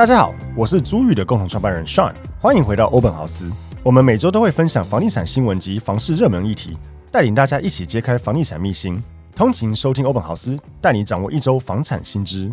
[0.00, 3.52] 大家好，我是朱宇的共同创办人 Sean，欢迎回到欧本豪斯。
[3.82, 6.74] 我们每周都会分享房地产新闻及房市热门议题，
[7.12, 8.98] 带领大家一起揭开房地产秘辛。
[9.36, 12.50] 通勤收听欧本豪斯，带你掌握一周房产新知。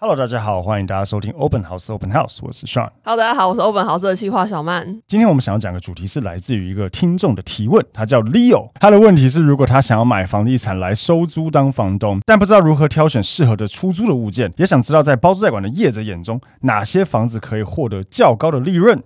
[0.00, 2.88] Hello，大家好，欢迎大家收听 Open House Open House，我是 Sean。
[3.02, 4.86] Hello，大家好，我是 Open House 的企划小曼。
[5.08, 19.02] 今天我们想要讲的主题是来自于一个听众的提问，他叫 Leo，他的问题是：如果他想要买房地产来收租当房东，但不知道如何挑选适合的出租的物件，也想知道在包租代管的业者眼中，哪些房子可以获得较高的利润。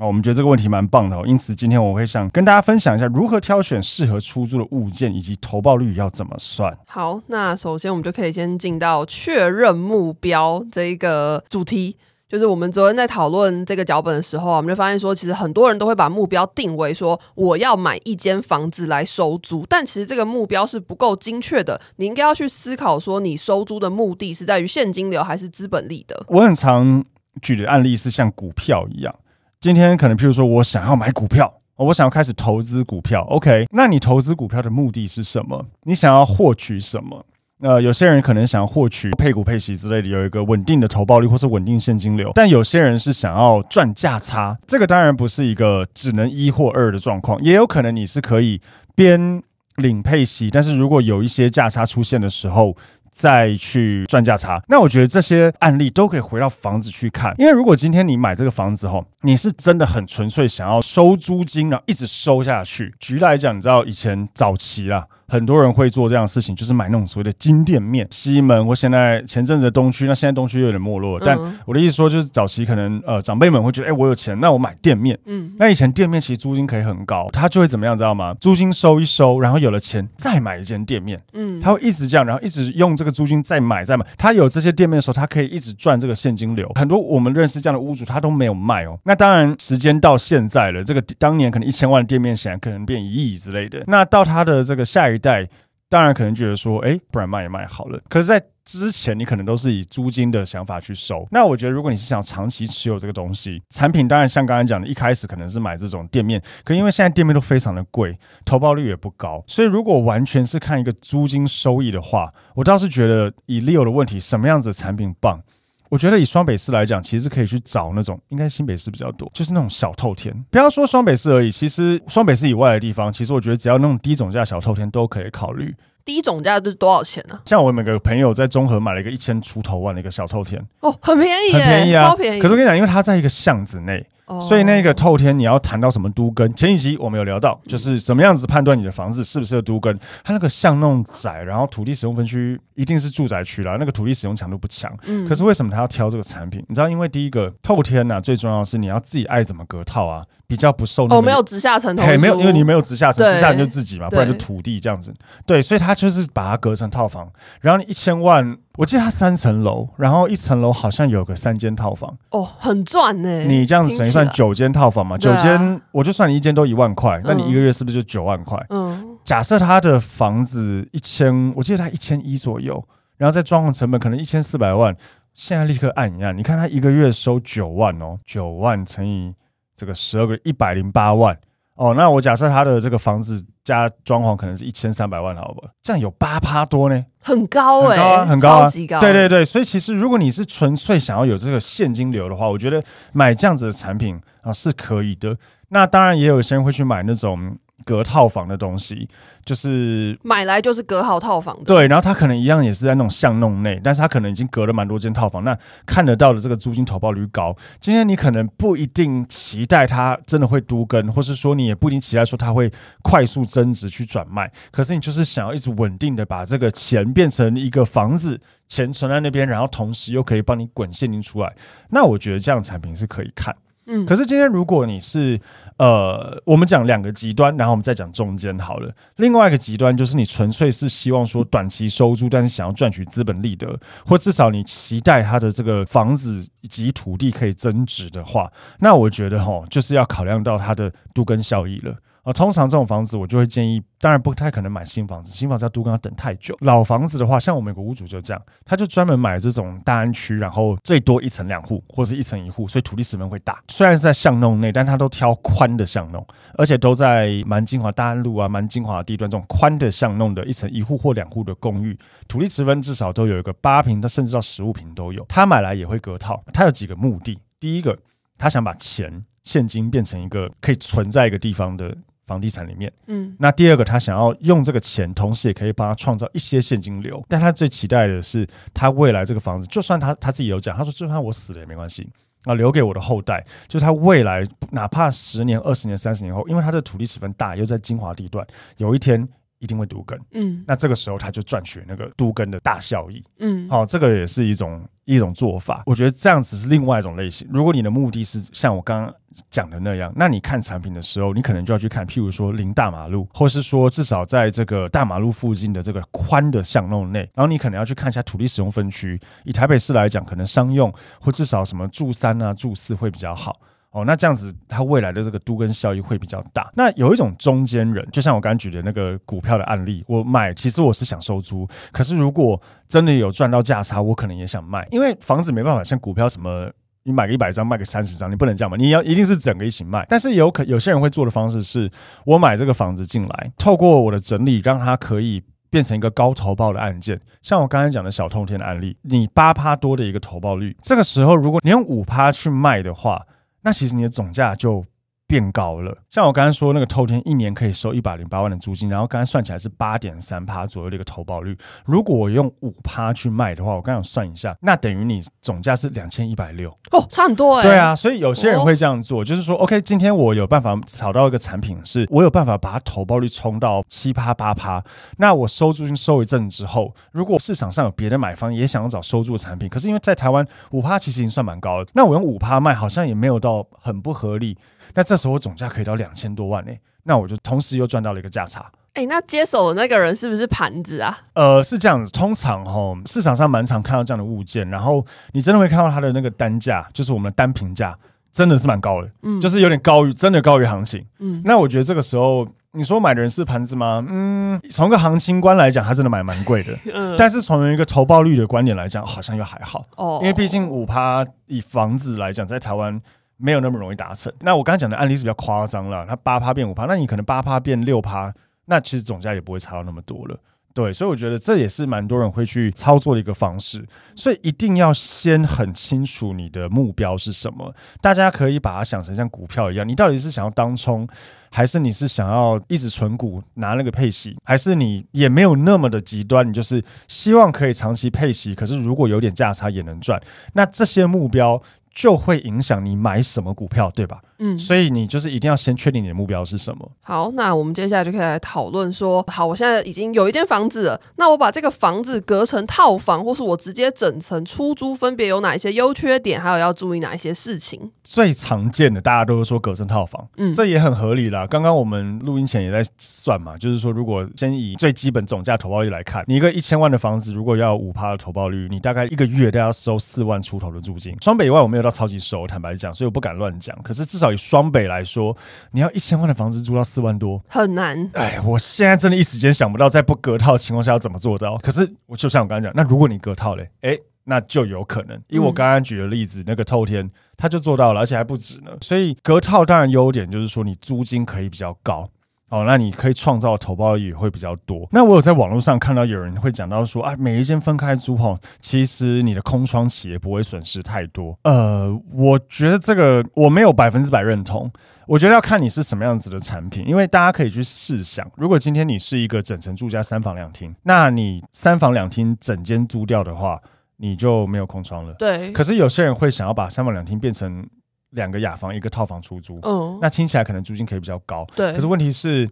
[0.00, 6.74] 哦，我们觉得这个问题蛮棒的哦，因此今天我会想跟大家分享一下如何挑选适合出租的物件，以及投报率要怎么算。
[6.86, 11.94] 好，那首先我们就可以先进到确认目标这一个主题，
[12.26, 21.78] 就是我们昨天在讨论这个脚本的时候啊，我们就发现说，其实很多人都会把目标定为说我要买一间房子来收租，但其实这个目标是不够精确的。
[21.96, 26.24] 你应该要去思考说，你收租的目的是在于现金流还是资本利得？
[26.28, 27.04] 我很常
[27.42, 29.14] 举的案例是像股票一样。
[29.60, 33.20] 今天可能，譬如说我想要买股票，我想要开始投资股票。
[33.24, 35.66] OK，那你投资股票的目的是什么？
[35.82, 37.26] 你想要获取什么？
[37.60, 42.32] 呃，有些人可能想要获取配股配息之类的，有一个稳定的投报率或是稳定现金流。
[42.34, 48.62] 但有些人是想要赚价差，这个当然不是一个只能一或二的状况，也有可能你是可以
[48.94, 49.42] 边
[49.76, 52.74] 领配息，但是如果有一些价差出现的时候。
[53.20, 62.94] 再去赚价差，那我觉得这些案例都可以回到房子去看，因为如果今天你买这个房子后，你是真的很纯粹想要收租金，然后一直收下去。
[62.98, 65.06] 举例来讲，你知道以前早期啦。
[65.30, 68.06] 很多人会做这样的事情，就是买那种所谓的金店面。
[68.10, 71.24] 西门我现在前阵子的东区，那现在东区有点没落了。
[71.24, 75.16] 但我的意思说，就是早期可能呃长辈们会觉得，哎，我有钱，那我买店面。
[75.26, 78.34] 嗯，那以前店面其实租金可以很高，他就会怎么样，知道吗？
[78.40, 81.20] 租金收一收，然后有了钱再买一间店面。
[81.32, 84.04] 嗯，他会一直这样，然后一直用这个租金再买再买。
[84.18, 86.70] 他有这些店面的时候，他可以一直赚这个现金流。
[86.74, 88.98] 很多我们认识这样的屋主，他都没有卖哦。
[89.04, 93.82] 那当然，时间到现在了，这个当年可能一千万的店面，显然可能变一亿之类的。
[93.86, 95.48] 那到他的这个下一代。
[95.90, 98.00] 当然可能觉得说，哎，不然卖也卖好了。
[98.08, 101.26] 可是，在之前你可能都是以租金的想法去收。
[101.32, 115.42] 那我觉得，如果你是想长期持有这个东西，产品当然像刚才讲的，一开始可能是买这种店面，可因为现在店面都非常的贵，投报率也不高，所以如果完全是看一个租金收益的话，我倒是觉得以 Leo 的问题，什么样子的产品棒？
[115.90, 120.32] 我觉得以双北市来讲，其实可以去找那种，应该新北市比较多，就是那种小透天。
[120.48, 125.74] 不要说双北市而已，其实双北市以外的地方，其实我觉得只要那种低总价小透天都可以考虑。
[126.04, 127.38] 低总价是多少钱呢？
[127.44, 132.40] 像我每个朋友在中和买了一个一千出头万的一个小透天，哦，很便宜，很便宜啊，超便宜。
[132.40, 134.06] 可是我跟你讲，因为它在一个巷子内。
[134.38, 136.54] 所以那个透天你要谈到什么都更？
[136.54, 139.98] 前几集我们有聊到，就是什么样子判断你的房子适不适合都更？
[140.22, 144.94] 它那个巷弄窄，然后土地使用分区一定是住宅区啦，那个土地使用强度不强。
[145.06, 145.26] 嗯。
[145.26, 146.62] 可是为什么他要挑这个产品？
[146.68, 151.16] 你知道，因为第一个透天呐，最重要的是你要自己爱怎么隔套啊，比较不受那个。
[151.16, 151.96] 哦，没有直下层。
[151.96, 155.14] 嘿，没有，因为你没有直下层，直下层就自己嘛，不然就土地这样子。
[155.46, 157.30] 对，所以他就是把它隔成套房，
[157.60, 158.58] 然后你一千万。
[158.78, 163.40] 我记得它三层楼，然后一层楼好像有个三间套房哦，很赚呢。
[163.40, 165.16] 你这样子等于算九间套房嘛？
[165.18, 168.64] 九间，我就算你一间都一万块，那你一个月是不是就九万块？
[168.70, 172.82] 嗯，假设他的房子一千，我记得他一千一左右，
[173.16, 174.96] 然后再装潢成本可能一千四百万，
[175.34, 179.34] 现在立刻按一按，你看他一个月收九万哦，九万乘以
[179.74, 181.38] 这个十二个一百零八万。
[181.80, 185.70] 哦，那我假设他的这个房子加装潢可能是一千三百万，好吧？
[185.82, 189.00] 这样有八趴多呢，很高哎、欸，很高啊，很高啊，高。
[189.00, 192.84] 对对对，所以其实如果你是纯粹想要有这个现金流的话，我觉得
[193.14, 195.34] 买这样子的产品啊是可以的。
[195.70, 199.08] 那当然也有些人会去买那种隔套房的东西，
[199.44, 201.64] 就是买来就是隔好套房的。
[201.64, 205.56] 对，然后他可能一样也是在那种巷弄内，但是他可能已经隔了蛮多间套房，那
[205.86, 207.56] 看得到的这个租金投报率高。
[207.80, 212.70] 今天你可能不一定期待它真的会都更，或是说你也不一定期待说它会
[213.02, 221.52] 快速增值去转卖，可是你就是想要一直稳定的把这个钱变成一个房子，钱存在那边，然后同时又可以帮你滚现金出来，
[221.88, 223.54] 那我觉得这样的产品是可以看。
[223.86, 225.40] 嗯，可是今天如果你是
[225.80, 228.92] 呃，我们讲两个极端，然后我们再讲中间好了。
[229.16, 241.94] 另外一个极端就是你纯粹是希望说短期收租，但是想要赚取资本利得，或至少你期待它的这个房子以及土地可以增值的话，那我觉得哈，就是要考量到它的度根效益了。
[242.32, 246.56] 通常这种房子我就会建议，当然不太可能买新房子，新房子要都更要等太久。
[246.60, 253.62] 老房子的话，像我们有个屋主就这样，他就专门买这种大安区，然后最多一层两户或是一层一户，所以土地十分会大。
[253.68, 256.26] 虽然是在巷弄内，但他都挑宽的巷弄，
[256.58, 265.24] 而且都在蛮精华大安路啊、蛮精华的地段这种宽的巷弄的一层一户或两户的公寓，土地持分至少都有一个八平，到甚至到十五平都有。
[265.28, 267.98] 他买来也会隔套，他有几个目的：第一个，
[268.38, 271.96] 他想把钱现金变成一个可以存在一个地方的。
[272.30, 277.20] 房地产里面，嗯，那第二个，他想要用这个钱，同时也可以帮他创造一些现金流。
[277.28, 282.08] 但他最期待的是，他未来这个房子，就算他他自己有讲，他说就算我死了也没关系。
[282.44, 288.46] 啊，留给我的后代，就是他未来哪怕十年、二十年、三十年后，因为他的土地十分大，又在精华地段，
[288.78, 289.28] 有一天
[289.60, 295.84] 一定会都更，嗯，那这个时候他就赚取那个都更的大效益，嗯，好，这个也是一种一种做法。
[295.86, 297.48] 我觉得这样子是另外一种类型。
[297.52, 299.14] 如果你的目的是像我刚刚。
[299.48, 309.18] 讲的那样，那你看产品的时候，你可能就要去看，譬如说临大马路，或是说至少在这个大马路附近的这个宽的巷弄内，然后你可能要去看一下土地使用分区。
[309.44, 313.60] 以台北市来讲，可能商用或至少什么住三啊、住四会比较好
[313.92, 314.04] 哦。
[314.04, 316.70] 那这样子，它未来的这个都跟效益会比较大。
[316.74, 326.70] 那有一种中间人，就像我刚刚举的那个股票的案例，我买其实我是想收租，可是如果真的有赚到价差，我可能也想卖，因为房子没办法像股票什么。
[327.02, 328.76] 你买个一百张，卖个三十张，你不能这样嘛？
[328.76, 330.04] 你要一定是整个一起卖。
[330.06, 331.90] 但是有可有些人会做的方式是，
[332.26, 337.18] 我买这个房子进来，透过我的整理，让它可以变成一个高投报的案件。
[337.40, 343.22] 像我刚才讲的小通天的案例，你八趴多的一个投报率，这个时候如果你用五趴去卖的话，
[343.62, 344.84] 那其实你的总价就。
[345.30, 351.56] 变高了，像我刚才说那个透天一年可以收一百零八万的租金，然后刚才算起来是八点三趴左右的一个投保率。
[351.84, 357.62] 如果我用五趴去卖的话，我刚刚算一下，那等于你总价是两千一百六哦，差很多哎。
[357.62, 364.82] 对啊，所以有些人会这样做，就是说，OK，今天我有办法找到一个产品，是我有办法把它投保率冲到七趴八趴，
[365.18, 374.58] 那我收租金收一阵之后，如果市场上有别的买方也想要找收租的产品，可是因为在台湾五趴其实已经算蛮高了，那我用五趴卖好像也没有到很不合理。
[374.94, 378.70] 那这时候我总价可以到两千多万呢、欸，那我就同时又赚到了一个价差。
[378.92, 381.16] 哎、欸，那接手的那个人是不是盘子啊？
[381.34, 387.96] 呃，是这样子，通常齁市场上蛮常看到这样的物件，然后你真的会看到它的那个单价，就是我们的单评价，
[388.32, 391.40] 真的是蛮高的，嗯，就是有点高于真的高于行情，嗯。
[391.44, 394.04] 那我觉得这个时候你说买的人是盘子吗？
[394.08, 397.14] 嗯，从一个行情观来讲，他真的买蛮贵的， 嗯。
[397.16, 403.00] 但是从一个投报率的观点来讲，好像又还好哦，因为毕竟五趴以房子来讲，在台湾。
[403.40, 404.32] 没有那么容易达成。
[404.40, 408.32] 那我刚才讲的案例是比较夸张了，它八趴变五趴，那你可能八趴变六趴，
[408.66, 410.38] 那其实总价也不会差到那么多了。
[410.72, 413.84] 对，所以我觉得这也是蛮多人会去操作的一个方式。
[414.14, 417.74] 所以一定要先很清楚你的目标是什么。
[418.00, 421.08] 大家可以把它想成像股票一样，你到底是想要当冲，
[421.50, 430.22] 还是你是想要一直存股拿那个配息，还是你也没有那么的极端，你就是希望可以长期配息，可是如果有点价差也能赚。
[430.52, 431.60] 那这些目标。
[431.94, 434.22] 就会影响你买什么股票，对吧？
[434.42, 436.90] 嗯，所以你就是一定要先确定你的目标是什么。
[437.02, 447.90] 好，那我们接下来就可以来讨论说，好，我现在已经有一间房子了，那我把这个房子隔成套房，或是我直接整层出租，分别有哪一些优缺点，还有要注意哪一些事情？
[448.02, 451.46] 最常见的，大家都是说隔成套房，嗯，这也很合理啦。
[451.46, 461.14] 刚刚我们录音前也在算嘛，就是说，如果先以最基本总价投报率来看，你一个一千万的房子，如果要五趴的投报率，你大概一个月都要收四万出头的租金。
[461.20, 463.76] 双北以外，我没有到超级熟，坦白讲，所以我不敢乱讲。
[463.82, 464.29] 可是至少。
[464.32, 465.36] 以双北来说，
[465.72, 468.08] 你要一千万的房子租到四万多，很难。
[468.14, 471.56] 哎，我现在真的一时间想不到，在不隔套的情况下要怎么做到。
[471.58, 475.20] 可是，我就像我刚才讲，那如果你隔套嘞，哎，那就有可能。
[475.28, 478.70] 因为我刚刚举的例子，嗯、那个透天他就做到了，而且还不止呢。
[478.80, 482.08] 所以隔套当然优点就是说，你租金可以比较高。
[482.50, 484.86] 哦，那你可以创造的投报也会比较多。
[484.90, 491.38] 那我有在网络上看到有人会讲到说啊，每一间分开租吼，其实你的空窗期也不会损失太多。
[491.44, 494.70] 呃，我觉得这个我没有百分之百认同。
[495.06, 503.60] 我觉得要看你是什么样子的产品，因为大家可以去试想，如果今天你是一个整层住家三房两厅，那你三房两厅整间租掉的话，
[503.96, 505.12] 你就没有空窗了。
[505.14, 505.50] 对。
[505.50, 507.66] 可是有些人会想要把三房两厅变成
[508.10, 509.58] 两个雅房，一个套房出租。
[509.62, 509.98] 嗯。
[510.00, 511.46] 那听起来可能租金可以比较高。
[511.56, 511.72] 对。
[511.72, 512.48] 可是问题是，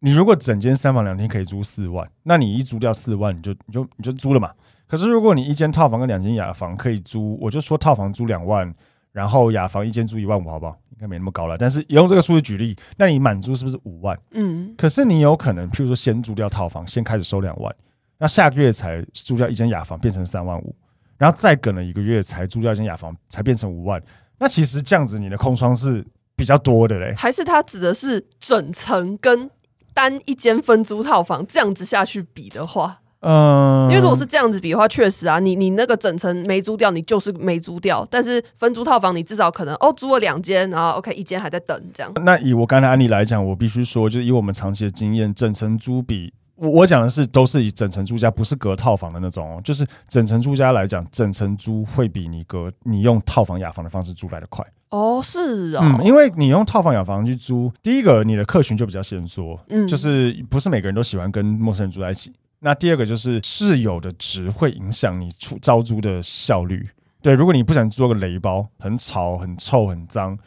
[0.00, 4.50] 你如果整间三房两厅可以租四万，那你一租掉四万，你就你就你就租了嘛。
[4.86, 8.74] 可是如果你一间套房跟两间雅房可以租，我就说套房租两万，
[9.12, 10.76] 然后雅房一间租一万五，好不好？
[10.90, 11.56] 应该没那么高了。
[11.56, 14.18] 但是也用这个数字举例，那你满租是不是五万？
[14.32, 14.74] 嗯。
[14.76, 17.74] 可是你有可能，譬如说先租掉套房，先开始收两万，
[18.18, 20.74] 那下个月才租掉一间雅房，变成三万五。
[21.16, 24.02] 然后再等了一个月才租掉一间雅房，才变成五万。
[24.42, 27.14] 那其实这样子，你的空窗是比较多的嘞。
[27.16, 29.48] 还是它指的是整层跟
[29.94, 32.98] 单一间分租套房这样子下去比的话？
[33.20, 38.04] 嗯，因为如果是这样子比的话，确实啊，你你那个整层没租掉，你就是没租掉。
[38.10, 42.12] 但是分租套房，你至少可能哦租了两间，然后 OK 一间还在等这样。
[42.24, 46.32] 那以我刚才案例来讲，我必须说，就是以我们长期的经验，整层租比。
[46.62, 49.60] 我我讲的是都是以整层住家，不是隔套房的那种哦。
[49.64, 55.20] 就是整层住家来讲，整层租会比你隔你用套房雅房的方式租来的快哦。
[55.20, 62.32] 是啊、哦，嗯，因为你用套房雅房去租，第一个你的客群就比较限缩，嗯，就是不是每个人都喜欢跟陌生人住在一起。
[62.60, 66.88] 那第二个就是室友的值会影响你出招租的效率。
[67.20, 70.38] 对，如果你不想租个雷包，很吵、很臭、很脏，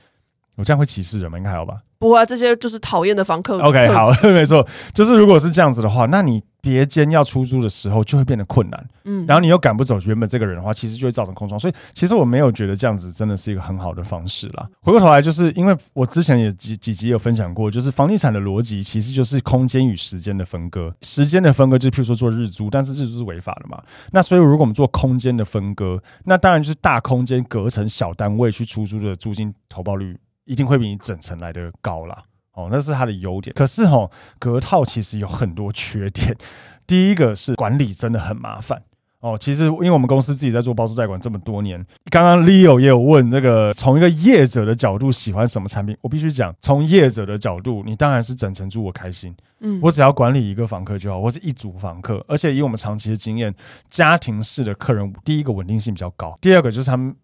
[0.55, 1.38] 我这样会歧视人吗？
[1.38, 1.81] 应该还好吧。
[2.06, 3.60] 不会，这些就是讨厌的房客。
[3.60, 8.88] OK，好， 没错，就是如果是这样子的话，那你别间要出租的时候就会变得困难。
[9.06, 11.60] 嗯，然后你又赶不走原本这个人的话，其实就会造成空窗。
[11.60, 14.68] 所以其实我没有觉得这样子真的是一个很好的方式啦。
[14.82, 20.94] 回过头来，就是因为我之前也几几集有分享过，就是房地产的逻辑其实就是空间与时间的分割。
[21.02, 23.82] 时间的分割，就譬如说做日租，但是日租是违法的嘛。
[24.12, 30.16] 那所以如果我们做空间的分割，那当然就是大空间隔成小单位去出租的租金投报率。
[30.46, 32.24] 一定会比你整层来的高啦，
[32.54, 33.54] 哦，那是它的优点。
[33.54, 34.10] 可是哦，
[34.40, 36.36] 隔套其实有很多缺点。
[36.88, 38.84] 第一个是管理真的很麻烦
[39.20, 39.36] 哦。
[39.40, 45.98] 其实因为我们公司自己在做包租代管这么多年，刚刚 Leo 也有问这个，从一个业者的角度喜欢什么产品？
[46.02, 49.36] 我必须讲，从业者的角度，你当然是整层住我开心。
[49.62, 53.52] 嗯，我只要管理一个房客就好，我是一组房客，而且以我们长期的经验，
[53.90, 57.16] 家庭式的客人，第一个稳定性比较高，第二个就是他们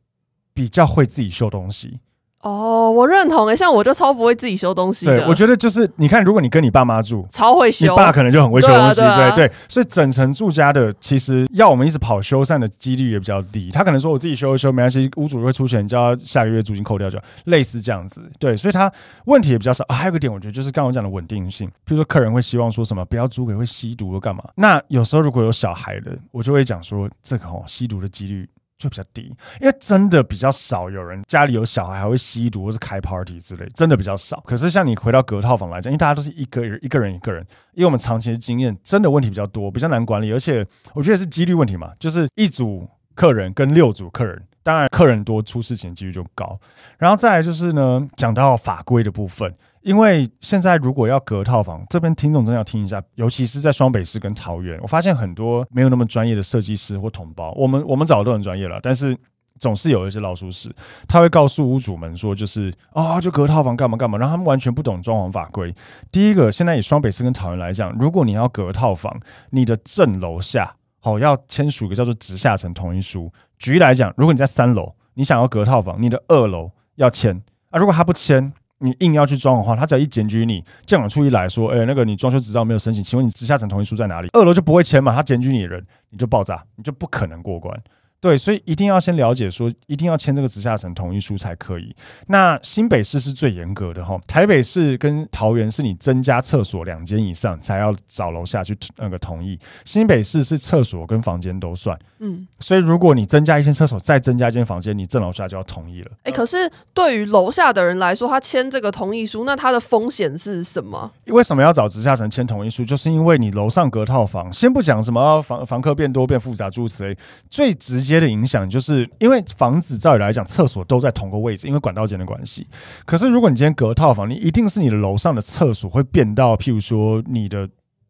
[0.54, 2.00] 比较会自己修东西。
[2.42, 5.20] 哦，我认同诶，像我就超不会自己修东西的。
[5.20, 13.70] 对，我觉得就是你看，如果你跟你爸妈住，超会修，你爸可能就很会修东西，对、啊对，啊、对，所以整层住家的，其实要我们一直跑修缮的几率也比较低。
[13.72, 18.22] 他可能说我自己修一修没关系，屋主会出钱，叫他下个月租金扣掉就类似这样子。
[18.40, 18.92] 对，所以他
[19.26, 19.86] 问题也比较少。
[19.88, 21.68] 啊、还有一个点，我觉得就是刚刚我讲的稳定性。
[21.86, 24.44] 比如说客人会希望说什么，不要租给会吸毒或干嘛。
[24.56, 28.50] 那有时候如果有小孩的，我就会讲说这个哦，吸毒的几率。
[28.82, 34.42] 就比较低，因为真的比较少有人家里有小孩还会吸毒或是开 party 之类，真的比较少。
[34.48, 46.60] 可是像你回到隔套房来讲，因为大家都是一个人一个人一个人，因为我们长期的经验，真的问题比较多，比较难管理，而且我觉得是几率问题嘛，就是一组客人跟六组客人，当然客人多出事情几率就高。
[46.98, 49.54] 然后再来就是呢，讲到法规的部分。
[49.82, 59.18] 因为现在如果要隔套房，这边听众真的要听一下，尤其是在双北市跟桃园，我发现很多没有那么专业的设计师或同胞，我们我们找的都很专业了，但是
[59.58, 60.72] 总是有一些老鼠屎，
[61.08, 65.74] 他会告诉屋主们说，就是啊、就隔套房干嘛干嘛，然后他们完全不懂装潢法规。
[66.12, 69.20] 第一个，现在以双北市跟桃园来讲，如果你要隔套房，
[69.50, 73.32] 你的正楼下好、哦、要签署一个叫做直下层同意书。
[73.58, 78.54] 举例来讲，如果你在三楼，你想要隔套房，你的二楼要签啊，如果他不签。
[78.84, 84.30] 你硬要去装的话，他只要一检举你，建管处一来说，哎、那个你装修执照没有申请，请问你直辖层同意书在哪里？
[84.34, 87.80] 二楼就不会签嘛，他检举你的人，你就爆炸，你就不可能过关。
[88.22, 91.96] 对，所以一定要先了解说，一定要签这个直下层同意书才可以。
[92.28, 101.98] 那新北市是最严格的哈，台北市跟桃园是你增加厕所两间以上才要找楼下去那个同意，新北市是厕所跟房间都算。
[102.20, 106.12] 嗯，所以如果你增加一间厕所，再增加一间房间，你正楼下就要同意了。
[106.18, 111.12] 哎、欸，可是对于楼下的人来说，他签这个同意书，那他的风险是什么？
[111.26, 112.86] 为什么要找直下层签同意书？
[112.86, 117.18] 就是因为你楼上隔套房，先不讲什么房房客变多变复杂诸如此类，
[117.50, 118.11] 最直接。
[118.12, 122.68] 接的影响就是因为房子照理来讲，厕所都在同个位置，因为管道间的关系。
[123.06, 127.68] 可是如果你今天隔套房，你一定是你的楼上的厕所会变到，譬如说你的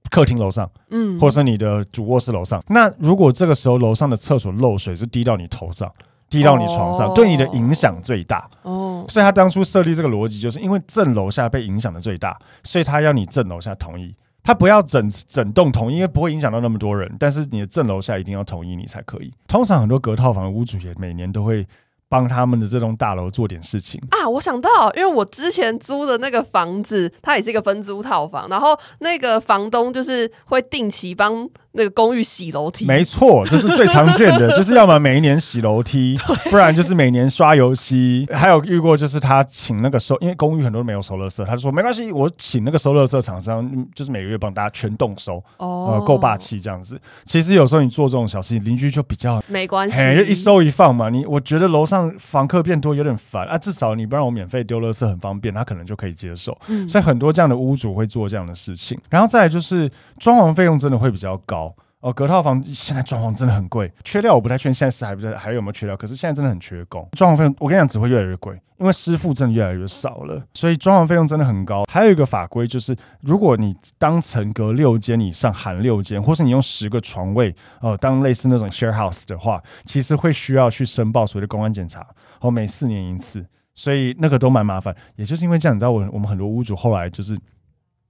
[0.10, 2.62] 客厅楼上，嗯，或是你的主卧室楼上。
[2.68, 5.90] 那如果这个时候楼上的厕所漏水是滴到你头上，
[6.30, 8.50] 滴到你床上，哦对你的影响最大。
[8.64, 17.16] 哦，所以他当初设立这个逻辑，就是因为正楼下被影响的最大，所以他要你正楼下同意，他不要整整栋同意，因为不会影响到那么多人。
[17.20, 19.32] 但是你的正楼下一定要同意你才可以。
[19.48, 21.66] 通常很多隔套房的屋主也每年都会
[22.10, 24.28] 帮他们的这栋大楼做点事情啊！
[24.28, 31.50] 我想到，因为我之前租的那个房子，它也是一个分租套房，然后那个房东就是会定期帮。
[31.74, 36.18] 那个公寓洗楼梯，没错，这是最常见的， 就是要么每一年洗楼梯，
[36.50, 38.28] 不然就是每年刷油漆。
[38.32, 47.00] 还有遇过就是他请那个收，因为公寓很多没有收垃圾，他就说没关系，我请那个收垃圾厂商，就是每个月帮大家全动收，哦、呃，够霸气这样子。
[47.24, 51.10] 其实有时候你做这种小事情，邻居就比较没关系，就一收一放嘛。
[51.10, 56.58] 你我觉得楼上房客变多有点烦啊，至少你不让我免费丢垃圾很方便，他可能就可以接受。
[56.68, 61.61] 嗯、所以很多这样的屋主会做这样的事情，然后再来就是装潢费用真的会比较高。
[62.02, 71.84] 哦，隔套房现在装潢真的很贵，缺料我不太确定现在是还不是还有没有缺料，可是现在真的很缺工，装潢费用我跟你讲只会越来越贵，因为师傅真的越来越少了，所以装潢费用真的很高。
[71.88, 82.04] 还有一个法规就是，如果你当层隔六间以上含六间，或是你用十个床位哦、当类似那种 share house 的话，其实会需要去申报所谓的公安检查，
[82.40, 84.96] 哦，每四年一次，所以那个都蛮麻烦。
[85.18, 87.38] 也就是因为这样，你知道我我们很多屋主后来就是。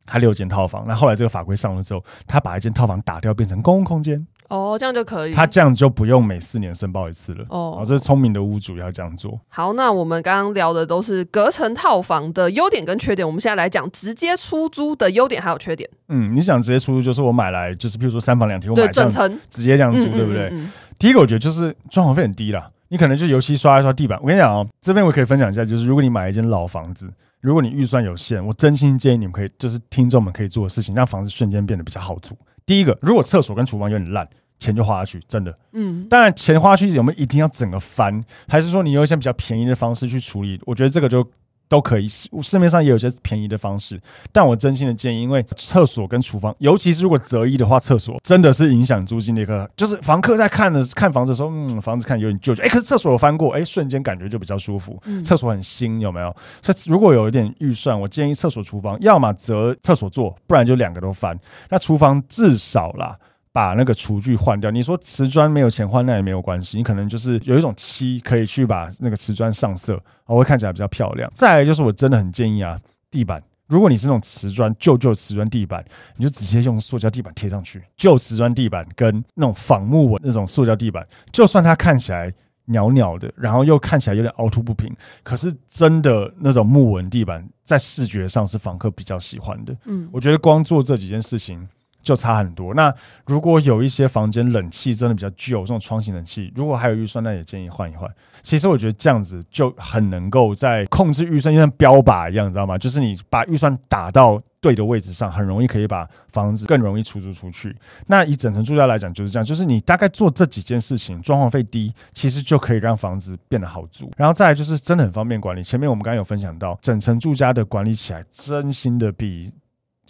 [0.06, 4.26] 他六间套房，那后来这个法规上了之后，他把一间套房打掉，变成公共空间。
[4.50, 5.34] 哦，这样就可以。
[5.34, 7.46] 他这样就不用每四年申报一次了。
[7.48, 9.40] 哦，哦，这是聪明的屋主要这样做。
[9.48, 15.90] 好，那我们刚刚聊的都是隔层套房的优点跟缺点，我们现在来讲直接出租的优点还有缺点。
[16.10, 20.52] 嗯，你想直接出租，就是我买来就是，比如说三房两厅，我买整层直接这样租，嗯、对不对？
[21.00, 24.20] 第一个我觉得就是装潢费很低啦，你可能就油漆刷一刷地板。
[24.22, 27.10] 我跟你讲哦，这边我可以分享一下，就是如果你买一间老房子。
[27.42, 32.38] 如果你预算有限，我真心建议你们可以，就是听众们可以做的事情，让房子瞬间变得比较好住。
[32.66, 34.28] 第一个，如果厕所跟厨房有点烂，
[34.60, 35.58] 钱就花下去，真的。
[35.74, 40.62] 嗯，当然钱花下去有没有一定要整个翻，还是说你有一些比较便宜的方式去处理？
[40.66, 41.28] 我觉得这个就。
[41.72, 43.98] 都可以，市市面上也有些便宜的方式，
[44.34, 56.36] 但我真心的建议，因为厕所跟厨房，尤其是如果择一的话，厕所真的是影响租金的一个，就是房客在看的 看房子的时候，嗯，房子看有点旧旧，哎，可是厕所有翻过，哎，瞬间感觉就比较舒服，厕所很新，有没有？
[56.62, 61.40] 所以如果有一点预算，我建议厕所、厨房要么择厕所做，不然就两个都翻。
[61.70, 63.18] 那厨房至少啦。
[63.54, 71.30] 把那个厨具换掉，你说瓷砖没有钱换，那也没有关系，你可能就是有一种漆可以去把那个瓷砖上色，会看起来比较漂亮。
[71.36, 72.80] 再来就是我真的很建议啊，
[73.10, 75.84] 地板，如果你是那种瓷砖旧旧瓷砖地板，
[76.16, 77.84] 你就直接用塑胶地板贴上去。
[77.98, 82.34] 旧瓷砖地板跟那种仿木纹那种塑胶地板，就算它看起来
[82.66, 89.76] 鸟鸟的，然后又看起来有点凹凸不平，可是真的那种木纹地板在视觉上是房客比较喜欢的。
[89.86, 91.68] 嗯，我觉得光做这几件事情。
[92.02, 92.74] 就差很多。
[92.74, 92.94] 那
[93.26, 98.10] 如果有一些房间冷气真的比较旧，这种窗型冷气，如果还有预算，那也建议换一换。
[98.42, 102.78] 其实我觉得这样子就很能够在控制预算，就像标靶一样，你知道吗？
[102.78, 107.76] 就是你把预算打到对的位置上，很容易可以把房子更容易出租出去。
[108.08, 114.10] 那以整层住家来讲就是这样，就是你大概做这几件事情，装潢费低，其实就可以让房子变得好租。
[114.18, 115.64] 然后再来就是真的很方便管理。
[115.64, 119.52] 前面我们刚刚有分享到，整层住家的管理起来，真心的比。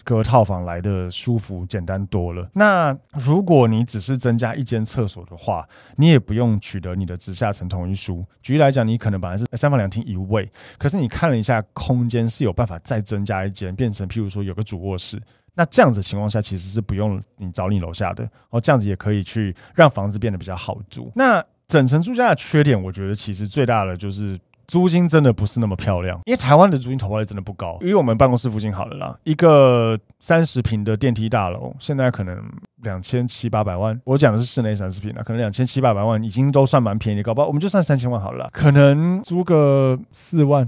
[0.04, 2.50] 隔套房来的舒服简单多了。
[2.54, 8.24] 那如果你只是增加一间厕所的话，你也不用取得你的直下层同意书。
[8.42, 15.22] 举例来讲，你可能本来是三房两厅一卫，可是你看了一下空间是有办法再增加一间，变成譬如说有个主卧室。
[15.54, 21.12] 那这样子情况下，其实是不用你找你楼下的哦，这样子也可以去让房子变得比较好租。
[21.16, 24.40] 那整层住家的缺点，我觉得其实最大的就是。
[24.72, 27.78] 租金真的不是那么漂亮，因为台湾的租金投报率真的不高。
[27.82, 32.42] 因为我们办公室附近好了啦，一个三十平的电梯大楼，现在可能
[32.78, 34.00] 两千七八百万。
[34.06, 40.66] 我讲的是室内三十平啊，可能两千七八百万已经都算蛮便宜的，搞不好我们就算三千万好了啦，可能租个四万、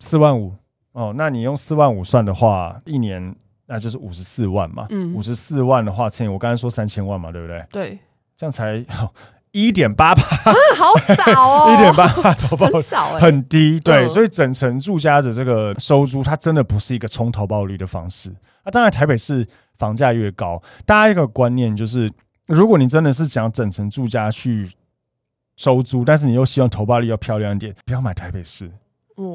[0.00, 0.52] 四万五
[0.90, 1.14] 哦。
[1.16, 3.32] 那你用四万五算的话，一年
[3.66, 4.88] 那就是五十四万嘛。
[4.90, 7.64] 嗯，五十四万的话，乘以我刚才说三千万嘛，对不对？
[7.70, 7.98] 对，
[8.36, 8.84] 这样才。
[9.54, 11.70] 一点八趴，好少哦！
[11.72, 13.78] 一点八趴投报很少、欸，很低。
[13.78, 18.30] 对，所以整层住家的这个收租，它真的不是一个冲投报率的方式。
[18.64, 19.46] 啊，当然台北市
[19.78, 22.10] 房价越高，大家一个观念就是，
[22.46, 24.68] 如果你真的是想要整层住家去
[25.56, 28.68] 收租，但是你又希望投报率要漂亮一点，不要买台北市，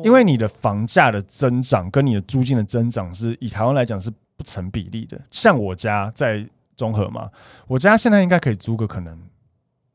[0.04, 5.18] 因为你的房价的增长跟你的租金的增长是以台湾来讲是不成比例的。
[5.32, 7.30] 像我家在中和嘛，
[7.68, 9.18] 我家现在应该可以租个可能。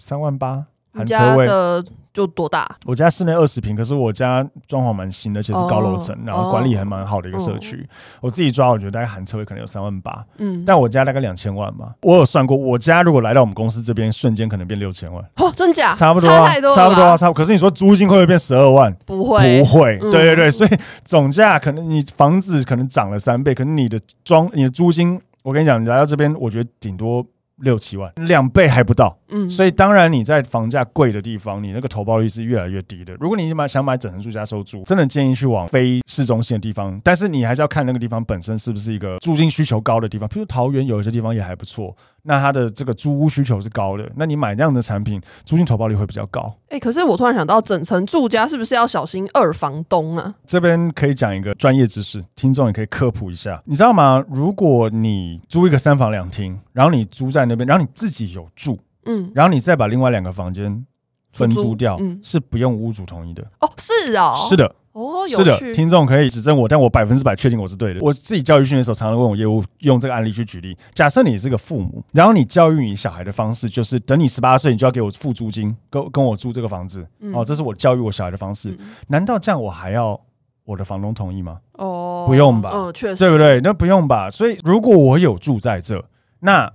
[0.04, 0.62] 三万八，
[0.92, 2.76] 含车位的就多大？
[2.84, 7.88] 我家室内二十平，可是我家装潢蛮新的，而且是高楼层，然后管理还蛮好的一个社区。
[8.20, 11.94] 我自己抓，我觉得大概含车位可能有三万八，嗯，但我家大概两千万嘛。
[12.02, 15.24] 我有算过，我家如果来到我们公司这边，瞬间可能变六千万。
[15.36, 15.90] 哦，真假？
[15.92, 17.42] 差不多，差不多啊，差不多。
[17.42, 18.94] 可是你说租金会不会变十二万？
[19.06, 19.98] 不会，不会。
[19.98, 20.70] 对对对，所以
[21.02, 27.24] 总价可能你房子可能涨了三倍，可是你的装你的租金，我跟你讲，你来到这边，我觉得顶多。
[27.58, 33.14] 六七万，两倍还不到，嗯，所以当然你在房价贵的地方，你那个投报率是越来越低的。
[33.20, 41.96] 如果你买想买整层住家收租，真的建议去往非市中心的地方，但是你还是要看那个地方本身是不是一个租金需求高的地方，譬如桃园有一些地方也还不错。
[42.26, 46.40] 那它的这个租屋需求是高的，那你买那样的产品，租金投报率会比较高。
[46.68, 50.34] 哎、欸，可是我突然想到，整层住家是不是要小心二房东啊？
[50.46, 53.62] 这边可以讲一个专业知识，听众也可以科普一下。
[53.66, 54.24] 你知道吗？
[54.28, 60.84] 如果你租一个三房两厅，然后你租在那边，然后你自己有住，嗯，然后你再把另外两个房间
[61.32, 63.42] 分租掉，嗯，是不用屋主同意的。
[63.60, 64.74] 哦，是哦，是的。
[64.94, 68.00] 哦，是的，听众可以指正我，但我百分之百确定我是对的。
[68.00, 70.76] 我自己教育训练的时候，常常问我业务用这个案例去举例。
[70.94, 77.04] 假设你是个父母，然后你教育你小孩的方式就是，等你十八岁，你就要给我付租金，跟跟我租这个房子。
[77.18, 78.70] 嗯、哦，这是我教育我小孩的方式。
[78.78, 80.20] 嗯、难道这样我还要
[80.64, 81.58] 我的房东同意吗？
[81.72, 82.70] 哦，不用吧？
[82.72, 83.60] 嗯，确实，对不对？
[83.62, 84.30] 那不用吧？
[84.30, 86.04] 所以如果我有住在这，
[86.38, 86.72] 那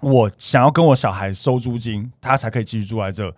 [0.00, 3.30] 我想要跟我小孩收租金，他才可以继续住在这。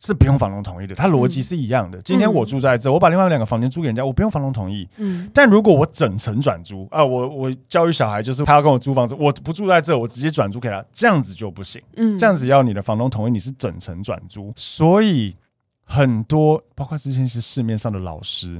[0.00, 1.98] 是不用房东同意的，它逻辑是一样的。
[1.98, 4.88] 嗯、今天我住在这，我把另外两个房间租给人家，我不用房东同意。
[4.96, 11.82] 嗯，但如果我整层转租啊，我我教育小孩就是他要跟我租房子，我不住在这，我直接转租给他，这样子就不行。
[11.96, 14.50] 嗯，这样子要你的房东同意，你是整层转租。
[14.56, 15.36] 所以
[15.84, 18.58] 很多包括之前是市面上的老师，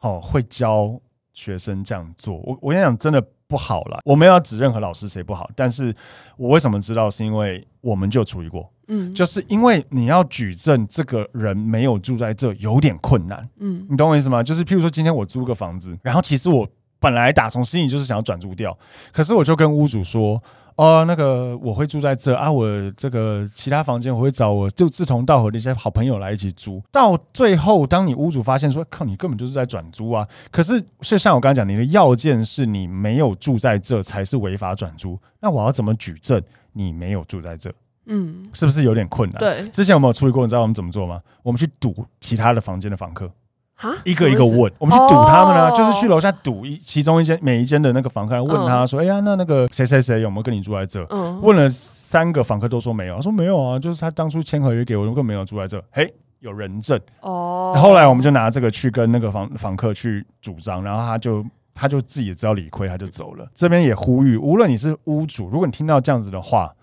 [0.00, 1.00] 哦，会教
[1.32, 2.36] 学生这样做。
[2.44, 4.00] 我我跟你讲，真的不好了。
[4.04, 5.96] 我没有指任何老师谁不好，但是
[6.36, 7.08] 我为什么知道？
[7.08, 8.68] 是因为我们就处理过。
[8.88, 14.42] 嗯，就是因为你要举证这个人没有住在这有点困难，嗯，你懂我意思吗？
[14.42, 16.68] 就是譬如说今天我租个房子，然后其实我
[17.00, 18.76] 本来打从心里就是想要转租掉，
[19.12, 20.42] 可是我就跟屋主说，
[20.76, 26.82] 哦，那个我会住在这啊，我这个其他房间我会找我就志同道合的一些好朋友来一起租。
[26.92, 36.42] 到最后，当你屋主发现说，靠，你根本就是在转租啊，可是就像我刚才讲，你的要件是你没有住在这才是违法转租，那我要怎么举证
[36.74, 37.72] 你没有住在这？
[38.06, 39.38] 嗯，是不是有点困难？
[39.40, 40.44] 对，之前有没有处理过？
[40.44, 41.22] 你知道我们怎么做吗？
[41.42, 43.30] 我们去堵其他的房间的房客，
[43.74, 51.02] 哈，一个一个问，我们去堵他们呢，就是去楼下堵一其中一间每一间的那个房客，问他说：“哎呀，那那个谁谁谁有没有跟你住在这？”
[51.40, 55.82] 问了三个房客都说没有，他说没有啊，就是他当初签合约给我，根本没有住在这。
[55.90, 57.74] 嘿，有人证哦。
[57.74, 61.42] 后来我们就拿这个去跟那个房房客去主张，然后他就
[61.74, 63.46] 他就自己也知道理亏，他就走了。
[63.54, 66.74] 这边也呼吁，无论你是屋主，如果你听到这样子的话。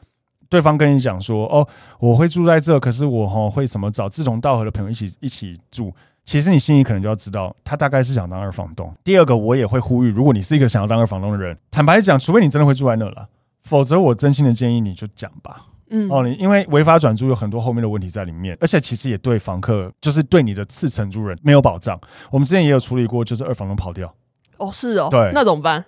[0.49, 1.65] 对方跟你讲说：“哦，
[1.97, 5.95] 我会住在这，可是我哈会什么找志同道合的朋友一起一起住。
[6.25, 8.93] 其实你心里可能就要知道，他大概是想当二房东。
[9.01, 13.29] 第二个，我也会呼吁，如果你是一个想要当二房东的人，坦白讲，除非你真的会住在那了，
[13.63, 15.67] 否则我真心的建议你就讲吧。
[15.89, 21.97] 嗯，哦，你因为违法转租有很多后面的问题在里面，而且其实也对房客，就是对你的次承租人没有保障。
[22.29, 24.13] 我们之前也有处理过，就是二房东跑掉。
[24.61, 25.83] 哦，是哦，对，那怎么办？”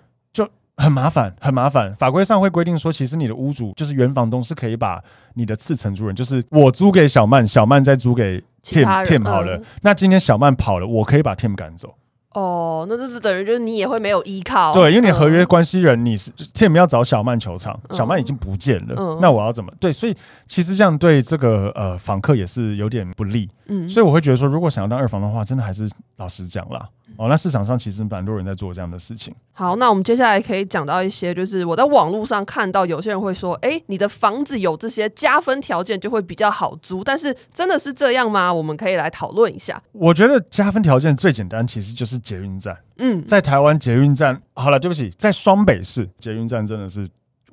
[0.76, 1.94] 很麻烦，很麻烦。
[1.94, 5.00] 法规上会规定说，其实你的屋主就是原房东，是可以把
[5.34, 9.56] 你的次承租人，就是我租给小曼，小曼再租给 Tim Tim 好了。
[9.56, 11.94] 嗯、那今天小曼跑了，我可以把 Tim 赶走。
[12.30, 14.72] 哦，那就是等于就是你也会没有依靠。
[14.72, 19.72] 对，因为你合约关系人，你是 Tim 要找小曼求偿，小曼已经不见了，嗯、那我要怎么？
[19.78, 20.16] 对，所以
[20.48, 23.48] 其实这样对这个呃房客也是有点不利。
[23.66, 26.88] 嗯，所以我会觉得说，如果想要当二房的话，真的还是老实讲啦。
[27.16, 29.34] 哦，那市场上其实蛮多人在做这样的事情。
[29.52, 38.52] 好，那我们接下来可以讲到一些，就是我在网络上看到有些人会说，哎、欸，你的房子有这些加分条件就会比较好租，但是真的是这样吗？
[38.52, 39.80] 我们可以来讨论一下。
[39.92, 42.76] 我觉得加分条件最简单，其实就是捷运站。
[42.98, 47.08] 嗯，在台湾捷运站，好了，对不起，在双北市捷运站真的是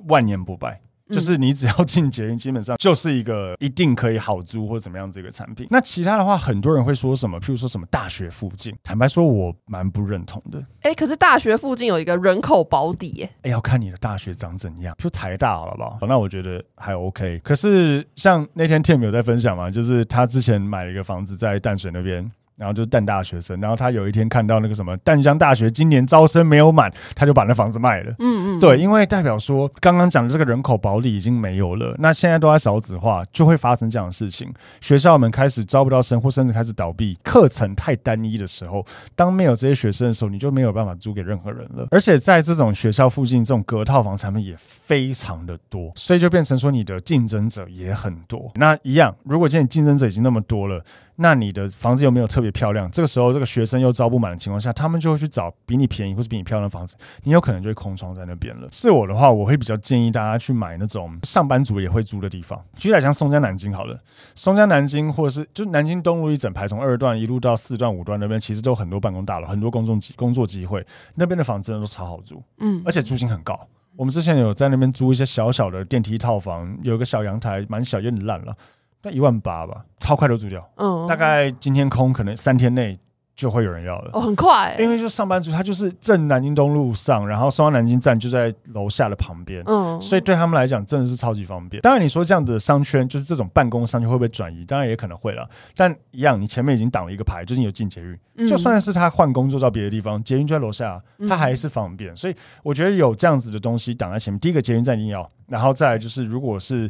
[0.08, 0.80] 万年不败。
[1.12, 5.66] 就是你只要进捷运，基本上就是一个一定可以好租或怎么样这个产品。
[5.70, 7.38] 那其他的话，很多人会说什么？
[7.40, 10.58] 譬如说什么大学附近，坦白说，我蛮不认同的。
[10.80, 14.94] 哎、欸，可是大学附近有一个人口保底、欸，哎，要看你的大学长怎样。
[14.98, 15.98] 就台大好了吧？
[16.06, 17.40] 那我觉得还 OK。
[17.44, 22.30] 可是像那天 Tim 有在分享嘛，就是他之前买了一个房子在淡水那边。
[22.56, 28.14] 然后就是淡大学生，然后他有一天看到那个什么淡江大学今年招生没有满，他就把那房子卖了。
[28.18, 34.52] 嗯嗯，对，因为代表说刚刚讲的这个人口保底已经没有了，那现在都在少子化，就会发生这样的事情。
[34.80, 38.84] 学校们开始招不到生，或甚至开始倒闭，课程太单一的时候，
[39.16, 41.88] 当没有这些学生的时候，你就没有办法租给任何人了。
[41.90, 48.52] 而且在这种学校附近，这种隔套房产品也非常的多，所以就变成说你的竞争者也很多。
[48.54, 50.84] 那一样，如果今天竞争者已经那么多了。
[51.16, 58.66] 那你的房子又没有特别漂亮，这个时候这个学生又招不满的情况下，他们就会去找比你便宜或是比你漂亮的房子，你有可能就会空窗在那边了。
[58.72, 63.98] 是我的话，我会比较建议大家去买那种上班族也会租的地方，举例来讲，松江南京好了，
[64.34, 73.58] 松江南京或者是就南京东路一整排，从二段一路到四段五段那边，其实都有很多办公大楼，很多公众机工作机会，那边的房子真的都超好租，嗯，而且租金很高。
[73.94, 78.56] 我们之前有在那边租一些小小的电梯套房，有个小阳台，蛮小，有点烂了。
[79.02, 80.66] 那一万八吧，超快都租掉。
[80.76, 82.98] 嗯，大概今天空，可能三天内
[83.34, 84.10] 就会有人要了。
[84.12, 89.60] 哦，很快，因为就上班族，他就是正南京东路上，然后松江南京站就在楼下的旁边。
[89.66, 91.80] 嗯，所以对他们来讲真的是超级方便。
[91.80, 94.64] 当然，你说这样子的商圈，就是这种办公商圈会不会转移？
[94.64, 95.48] 当然也可能会了。
[95.74, 98.16] 但一样，你前面已经挡了一个牌，就是你有进捷运。
[98.36, 102.14] 嗯，就算是他换工作到别的地方，捷运就在楼下，他还是方便。
[102.14, 104.38] 所以我觉得有这样子的东西挡在前面。
[104.38, 106.88] 第一个捷运站一定要，然后再来就是如果是。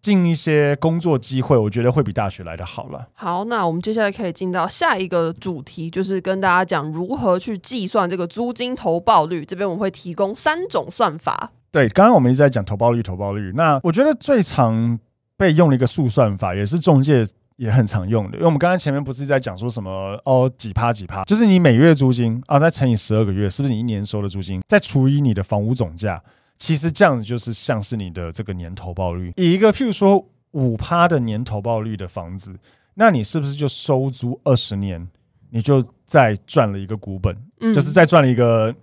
[0.00, 3.08] 进一些工作机会，我觉得会比大学来的好了。
[3.14, 9.44] 好，那我们接下来可以进到下一个主题，就是跟大家讲如何去计算这个租金投报率。
[9.44, 11.50] 这边我们会提供三种算法。
[11.70, 13.52] 对，刚刚我们一直在讲投报率，投报率。
[13.54, 14.98] 那我觉得最常
[15.36, 18.36] 被用的一个速算法，也是中介也很常用的。
[18.36, 26.22] 因为我们刚刚前面不是在讲说什么哦，几趴几趴，就是你每月租金啊，再乘以十二个月，是不是你一年收的租金，再除以你的房屋总价。
[26.58, 32.54] 其实这样子就是像是你的这个年投报率，以一个譬如说五趴的年投报率的房子，
[32.94, 35.08] 那你是不是就收租二十年，
[35.50, 38.74] 你就再赚了一个股本，嗯、就是再赚了一个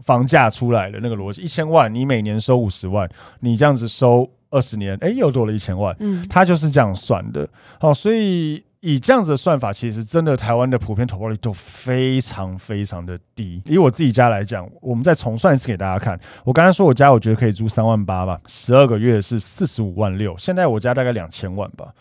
[0.00, 3.08] 房价出来的那个逻辑，一千万你每年收五十万，
[3.40, 7.48] 你这样子收二十年，哎，又多了一千万，嗯，它就是这样算的。
[7.78, 8.64] 好，所以。
[8.80, 13.62] 以这样子的算法，其实真的台湾的普遍投报率都非常非常的低。
[13.66, 16.18] 以我自己家来讲，我们再重算一次给大家看。
[16.44, 21.94] 我刚才说我家我觉得可以租三万八吧，十二个月是四十五万六，现在我家大概两千万吧。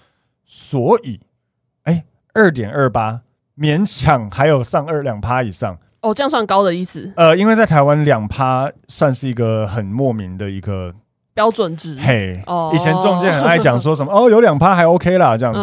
[0.46, 1.20] 所以，
[1.84, 3.22] 哎，二点二八
[3.58, 5.78] 勉强还有上二两趴以上。
[6.02, 7.12] 哦，这样算高的意思？
[7.18, 10.96] 呃，因为在台湾两趴算是一个很莫名的一个。
[11.40, 12.38] 标准值，嘿，
[12.74, 15.60] 以前中介很爱讲说什么哦，有两趴还 OK 啦，这样子。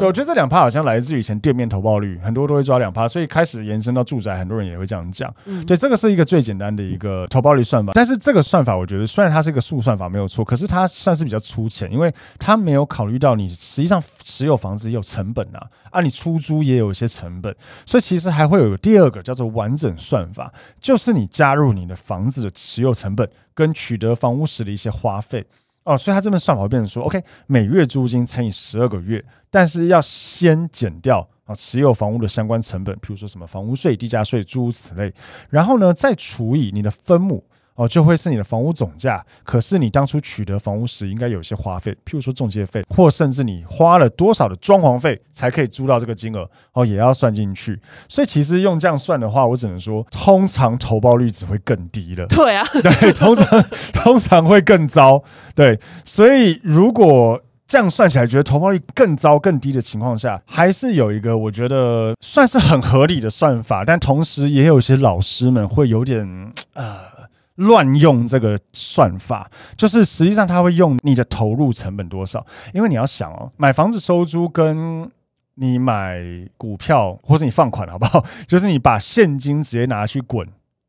[0.00, 5.32] 对，我觉得这两趴好像来自于以前店面投报率，很多都会抓两趴，所以开始延伸到住宅，很多人也会这样讲。
[5.64, 7.92] 对，这个是一个最简单的一个投报率算法。
[7.94, 17.54] 但是这个算法，我觉得虽然它是一个速算法没有错，可是它算是比较粗浅，因为它没有考虑到你实际上持有房子也有成本啊，啊，你出租也有一些成本，
[17.86, 23.30] 所以其实还会有第二个叫做完整算法，就是你加入你的房子的持有成本。
[23.54, 25.44] 跟取得房屋时的一些花费
[25.84, 35.12] 哦，所以它这边算法会变成说，OK，每月租金乘以十二个月，但是要先减掉啊持有房屋的相关成本，比如说什么房屋税、地价税诸如此类，
[35.50, 37.44] 然后呢再除以你的分母。
[37.74, 47.80] 哦，就会是你的房屋总价，可是你当初取得房屋时应该有一些花费，譬如说中介费，或甚至你花了多少的装潢费才可以租到这个金额，哦，也要算进去。
[48.08, 52.26] 所以其实用这样算的话，我只能说，通常投报率只会更低了。
[52.26, 55.24] 对啊，对，通常 通常会更糟。
[55.54, 67.21] 对，所以如果这样算起来，觉得投报率更糟、更低的情况下，还是有一个我觉得算是很合理的算法，但同时也有一些老师们会有点呃。
[67.66, 72.44] 乱用这个算法，就是实际上他会用你的投入成本多少，
[72.74, 75.10] 因为你要想哦，买房子收租跟
[75.54, 76.20] 你买
[76.56, 78.24] 股票或是你放款好不好？
[78.46, 80.46] 就是你把现金直接拿去滚，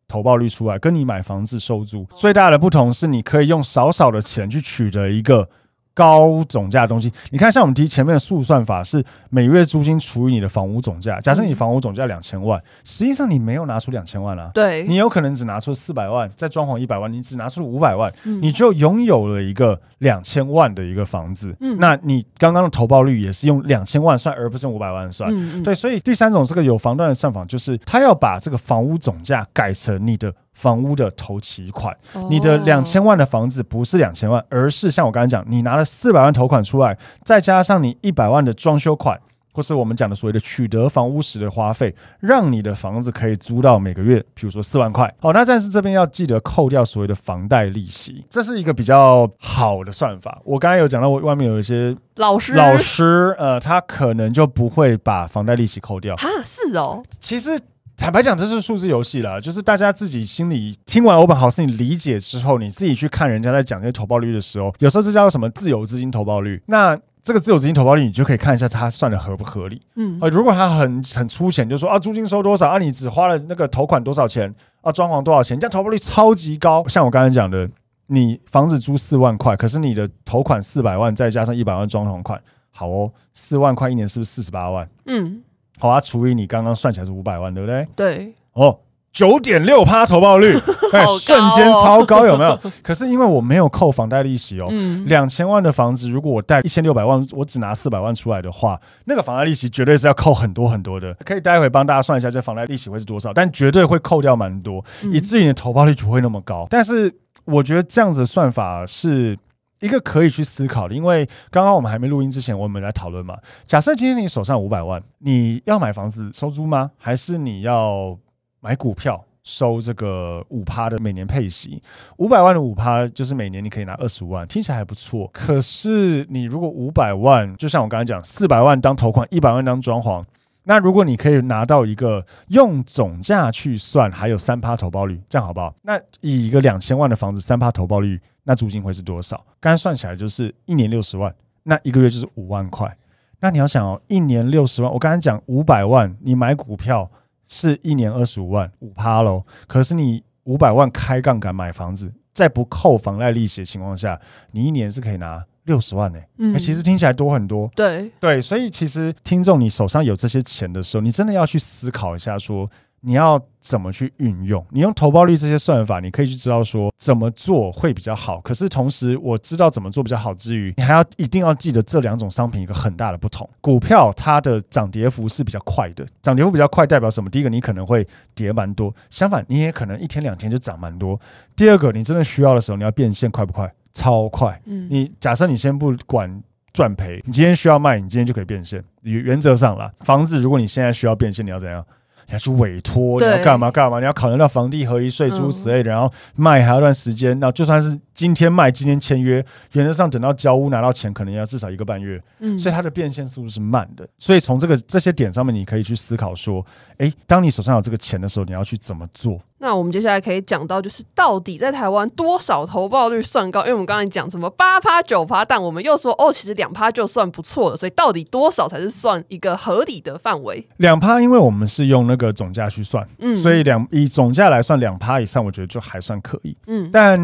[0.08, 5.50] 投报率出来，跟你买房子收租最大的不同是，你可以用少少的钱去取得一个。
[5.94, 11.20] 高总价的东西，你看，像我们提前面的速算法是每月租金除以你的房屋总价。
[11.20, 21.56] 假设你房屋总价两千万，实际上你没有拿出两千万啊，对，你有可能只拿出四百万，再装潢一百万，你只拿出五百万，你就拥有了一个两千万的一个房子。
[21.60, 25.32] 嗯，那你刚刚的投报率也是用两千万算，而不是用五百万算。
[25.64, 30.34] 对，所以第三种这个有房段的算法，就是他要把这个房屋总价改成你的。
[30.54, 31.96] 房屋的头期款，
[32.30, 39.20] 你的两千万的房子不是两千万，而是像我刚才讲，你拿了四百万投款出来，再加上你一百万的装修款，
[39.52, 45.14] 或是我们讲的所谓的取得房屋时的花费，让你的房子可以租到每个月，比如说四万块。
[45.20, 50.42] 好，那但是这边要记得扣掉所谓的房贷利息，这是一个比较好的算法。
[50.44, 56.16] 我刚才有讲到，我外面有一些老师老师，呃，他可能就不会把房贷利息扣掉。
[56.16, 57.04] 哈，是哦。
[57.20, 57.60] 其实
[58.04, 66.62] 坦白讲，这是数字游戏啦，就是大家自己心里听完欧本豪斯，你理解之后，你自己去看人家在讲这些投报率的时候，有时候这叫什么自有资金投报率。
[66.66, 69.82] 那这个自有资金投报率，你就可以看一下它算的合不合理。
[69.96, 76.86] 嗯，呃，如果它很很粗浅，就说啊，租金收多少啊，你只花了那个投款多少钱啊，装潢多少钱，这样投报率超级高。
[76.90, 77.70] 像我刚才讲的，
[78.08, 82.38] 你房子租四万块，可是你的投款四百万，再加上一百万装潢款，
[82.70, 84.90] 好哦，四万块一年是不是四十八万？
[85.06, 85.42] 嗯，
[85.80, 87.88] 好啊，除以你刚刚算起来是五百万，对不对？
[87.96, 88.80] 对，哦。
[89.14, 90.58] 九点六趴投报率，
[90.92, 92.60] 哎，瞬间超高，有没有？
[92.82, 94.68] 可是因为我没有扣房贷利息哦，
[95.06, 101.14] 两千万的房子，如果我贷一千六百万，我只拿四百万出来的话，那个房贷利息绝对是要扣很多很多的。
[101.24, 103.32] 可以待会帮大家算一下，这房贷利息会是多少？
[103.32, 106.66] 但绝对会扣掉蛮多，以至于你的投报率不会那么高。
[106.72, 107.14] 但是
[107.46, 109.38] 我觉得这样子的算法是
[109.84, 113.38] 一个可以去思考的，因为刚刚我们还没录音之前，我们来讨论嘛。
[113.66, 116.92] 假设今天你手上五百万，你要买房子收租吗？
[116.98, 118.18] 还是你要？
[118.66, 121.84] 买股票收这个五趴的每年配息，
[122.16, 125.30] 五百万的五趴就是每年你可以拿二十五万，听起来还不错。
[125.34, 130.24] 可是你如果五百万，就像我刚才讲，四百万当头款，一百万当装潢，
[130.64, 135.76] 那如果你可以拿到一个用总价去算，还有三趴投报率，这样好不好？
[135.82, 139.46] 那以一个两千万的房子三趴投报率，那租金会是多少？
[139.60, 142.98] 刚才算起来就是一年六十万，那一个月就是五万块。
[143.40, 147.10] 那你要想哦，一年六十万，我刚才讲五百万，你买股票。
[147.46, 154.20] 是一年二十五万五趴喽，可是你五百万开杠杆买房子，在不扣房贷利息的情况下，
[154.54, 156.28] 你一年是可以拿六十万呢、欸。
[156.38, 157.70] 嗯、欸，其实听起来多很多。
[157.76, 162.70] 对对，所以其实听众，你手上有这些钱的时候，你真的要去思考一下说。
[163.06, 164.66] 你要怎么去运用？
[164.70, 168.40] 你用投报率这些算法，你可以去知道说怎么做会比较好。
[168.40, 173.50] 可是同时，我知道怎么做比较好之余，你还要一定要记得这两种商品一个很大的不同。
[173.60, 177.30] 股票它的涨跌幅是比较快的，涨跌幅比较快代表什么？
[177.30, 181.20] 第一个，你可能会跌蛮多；相反，你也可能一天两天就涨蛮多。
[181.58, 183.70] 第二个，你真的需要的时候，你要变现快不快？
[183.94, 184.60] 超快！
[184.66, 186.42] 嗯，你假设你先不管
[186.74, 188.84] 赚赔，你今天需要卖，你今天就可以变现。
[189.02, 191.86] 原原则上啦，房子如果你现在需要变现，你要怎样？
[192.26, 194.00] 你要去委托，你要干嘛干嘛？
[194.00, 197.38] 你要考虑到房地合一税诸如此类的，然后卖还要一段时间。
[197.38, 202.24] 那就算是今天卖，今天签约，原则上等到交屋拿到钱，可能要至少一个半月。
[202.40, 204.08] 嗯，所以它的变现速度是慢的。
[204.18, 206.66] 所以从这个这些点上面，你可以去思考说，
[207.00, 209.38] 诶，当你手上有这个钱的时候，你要去怎么做？
[209.64, 213.62] 那我们接下来可以讲到，就是到底在台湾多少投报率算高？
[213.62, 217.78] 因为我们刚才讲什么八趴九趴，但我们又说哦，其实两趴就算不错了。
[217.78, 220.68] 所以到底多少才是算一个合理的范围？
[220.78, 226.90] 两趴，因为我们是用那个总价去算，嗯，所以两以总价来算，两趴以上，我觉得就还算可以，嗯。
[226.92, 227.18] 但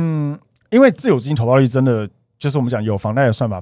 [0.69, 3.61] 因为自有资金投报率真的就是我们讲有房贷的算法。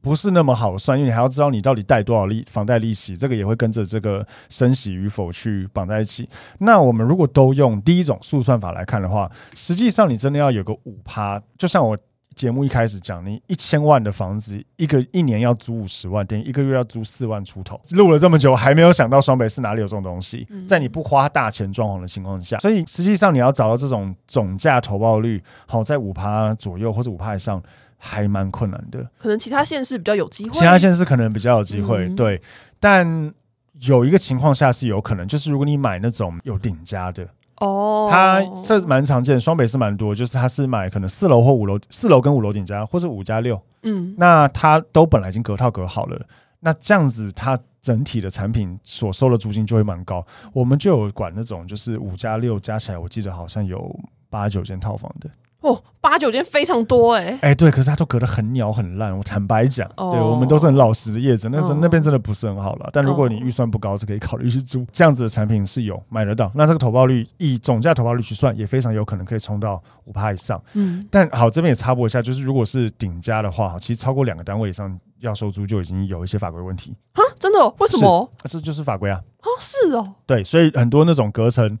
[0.00, 6.28] 不是那么好算，因为你还要知道你到底贷多少利房贷利息，这个也会跟着这个升息与否去绑在一起。
[6.58, 11.98] 那我们如果都用第一种速算法来看的话，实际上你真的要有个五趴，就像我
[12.36, 17.80] 节目一开始讲，你一千万的房子，一个一年要租五十万，等于一个月要租四万出头。
[17.90, 27.60] 录了这么久，还没有想到双北市哪里有这种东西，在你不花大钱装潢的情况下，所以实际上你要找到这种总价投报率好在五趴左右或者五趴以上。
[27.98, 32.40] 还蛮困难的，可能其他县市比较有机会，其他县市可能比较有机会，嗯、对。
[32.80, 33.34] 但
[33.80, 46.24] 有一个情况下是有可能，就是如果你买那种有顶加的哦，它这蛮常见，双北是蛮多，就是它是买可能四楼或五楼，四楼跟五楼顶加，或是五加六，嗯，那它都本来已经隔套隔好了，
[46.60, 50.24] 那这样子它整体的产品所收的租金就会蛮高。
[50.52, 53.92] 我们就有管那种就是五加六加起来，我记得好像有
[54.30, 55.28] 八九间套房的。
[55.60, 59.16] 哦，八九间非常多哎、欸，哎、欸、对，可是它都隔得很鸟很烂。
[59.16, 62.88] 我坦白讲，哦、对我们都是很老实的业者，那真、哦、那边真的不是很好了。
[62.92, 66.50] 但如果你预算不高，是可以考虑去租这样子的产品，是有买得到。
[66.54, 70.62] 那这个投报率以总价投报率去算，也非常有可能可以冲到五趴以上。
[70.74, 77.68] 嗯，但好，这边也插播一下，就是如果是顶加的话，其实超过两个单位以上要收租就已经有一些法规问题啊，真的？
[77.80, 78.30] 为什么？
[78.44, 79.20] 这就是法规啊。
[79.42, 80.14] 哦，是哦。
[80.24, 81.76] 对，所以很多那种隔层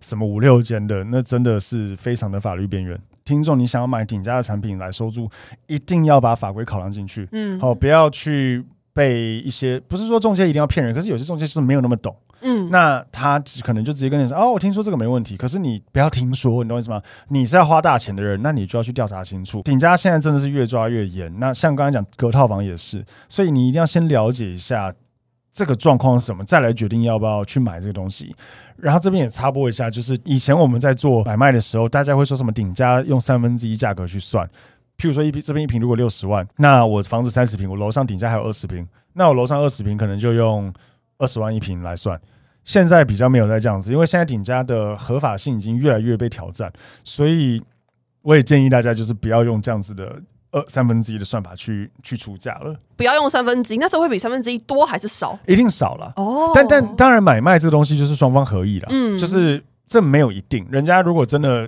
[0.00, 3.00] 什么五六间的，那真的是非常的法律边缘。
[3.24, 5.28] 听众，你想要买顶家的产品来收租，
[5.66, 7.28] 一定要把法规考量进去。
[7.32, 12.14] 嗯，好，不要去被一些不是说中介一定要骗人，可是有些中介就是没有那么懂。
[12.44, 17.00] 嗯，那他可能就直接跟你说：“哦，我听说这个没问题。”可是你不要听说，你懂我意思吗？
[17.28, 19.62] 你是要花大钱的人，那你就要去调查清楚。
[19.62, 21.32] 顶家现在真的是越抓越严。
[21.38, 24.92] 那像刚才讲隔套房也是，所以你一定要先了解一下
[25.52, 28.34] 这个状况是什么，再来决定要不要去买这个东西。
[28.76, 34.48] 然后这边也插播一下，就是以前我们在做买卖的时候，大家会说什么顶加用三分之一价格去算。
[34.96, 40.72] 譬如说一坪这边一坪如果六十万，那我房子三十平，我楼上顶加还有二十平，那我楼上二十平可能就用
[41.18, 42.18] 二十万一平来算。
[42.64, 46.72] 现在比较没有在这样子，因为现在顶加的合法性已经越来越被挑战，
[47.04, 47.62] 所以
[48.22, 50.20] 我也建议大家就是不要用这样子的。
[50.52, 55.38] 呃，三分之一的算法去去出价了，不要用三分之一，那时候会比三分之一多还是少？
[55.46, 56.52] 一定少了哦。
[56.54, 60.66] 但但当然，买卖这个东西就是双方合意了，嗯，就是这没有一定。
[60.70, 61.66] 人家如果真的，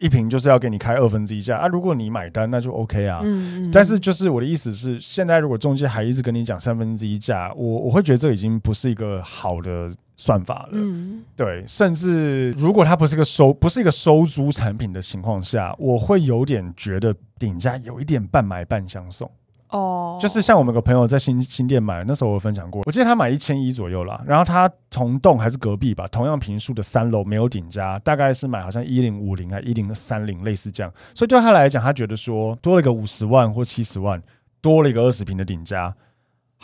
[0.00, 3.20] 一瓶就是要给你开二分之一价啊，如果你买单，那就 OK 啊。
[3.24, 9.90] 嗯，但是就是我的意思是，现在如果中介还一直跟你讲三分之一价，我我会觉得这已经不是一个好的。
[10.16, 19.30] 算法了，嗯，对，甚至如果它不是一个收，不是一个收租产品的情况下，我会有点觉得顶加有一点半买半相送。
[19.70, 34.22] 哦，就是像我们有个朋友在新新店买，那时候我分享过，我记得他买一千一左右啦，然后他同栋还是隔壁吧，同样平数的三楼没有顶加，大概是买好像一零五零啊一零三零类似这样，所以对他来讲，他觉得说多了一个五十万或七十万，
[34.60, 35.92] 多了一个二十平的顶加。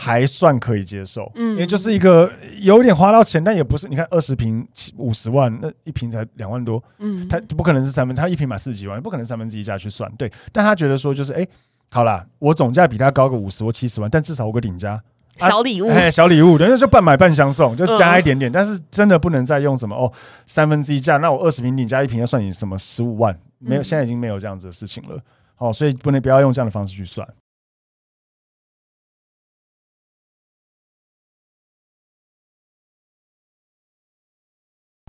[0.03, 3.86] 还算可以接受，嗯，因为就是一个有点花到钱，但也不是。
[3.86, 10.32] 你看二十平五十万，那一平才两万多，嗯，他不可能是三分，他一平买四十几万，不可能三分之一价去算，对。
[10.53, 11.48] 但他觉得说就是，哎、欸，
[11.90, 14.98] 好啦，我总价比他高个五十或七十万，但至少我个顶加
[15.36, 18.51] 小礼物，哎、啊，小礼物，人家就半买半相送，就加一点点。
[18.51, 20.11] 嗯、但是真的不能再用什么哦，
[20.46, 23.38] 三分之一价，那我二十平顶加一平要算你什么十五万？
[23.59, 25.20] 没有，现在已经没有这样子的事情了。
[25.59, 27.28] 哦，所以不能不要用这样的方式去算。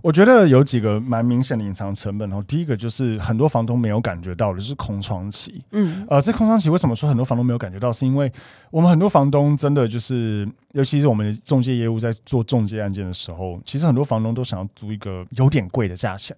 [0.01, 5.63] 我觉得有几个蛮明显的隐藏成本，然后第一个就是很多房东没有感觉到的，就是空窗期。
[5.71, 7.91] 嗯，呃，这空窗期为什么说很多房东没有感觉到？
[7.91, 8.31] 是因为
[8.69, 16.35] 我们很多房东真的就是，尤其是我们的中介业务在做中介案件的时候，其实很多房东都想要租一个有点贵的价钱，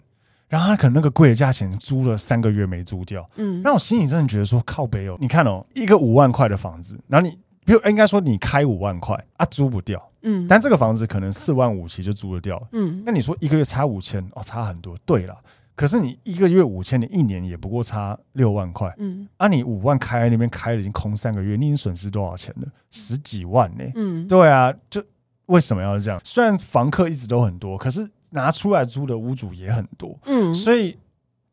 [0.50, 3.28] 然后他可能那个贵的价钱租了三个月没租掉。
[3.38, 7.38] 嗯，让我心里真的觉得说靠北哦，你看哦，一个五万块的房子，然后你。
[7.66, 15.38] 比如应该说你开五万块啊，租不掉，嗯，但这个房子可能四万五其实就租得掉，嗯，那你说一个月差五千哦，差很多，对了，
[15.76, 22.68] 可是你一个月五千，你一年也不过差六万块，嗯，啊，你五万开那边开了已经空三个月，你已经损失多少钱了？
[22.90, 25.04] 十几万呢，嗯，对啊，就
[25.48, 26.20] 为什么要这样？
[26.24, 30.98] 虽然房客一直都很多，可是拿出来租的屋主也很多，嗯，所以。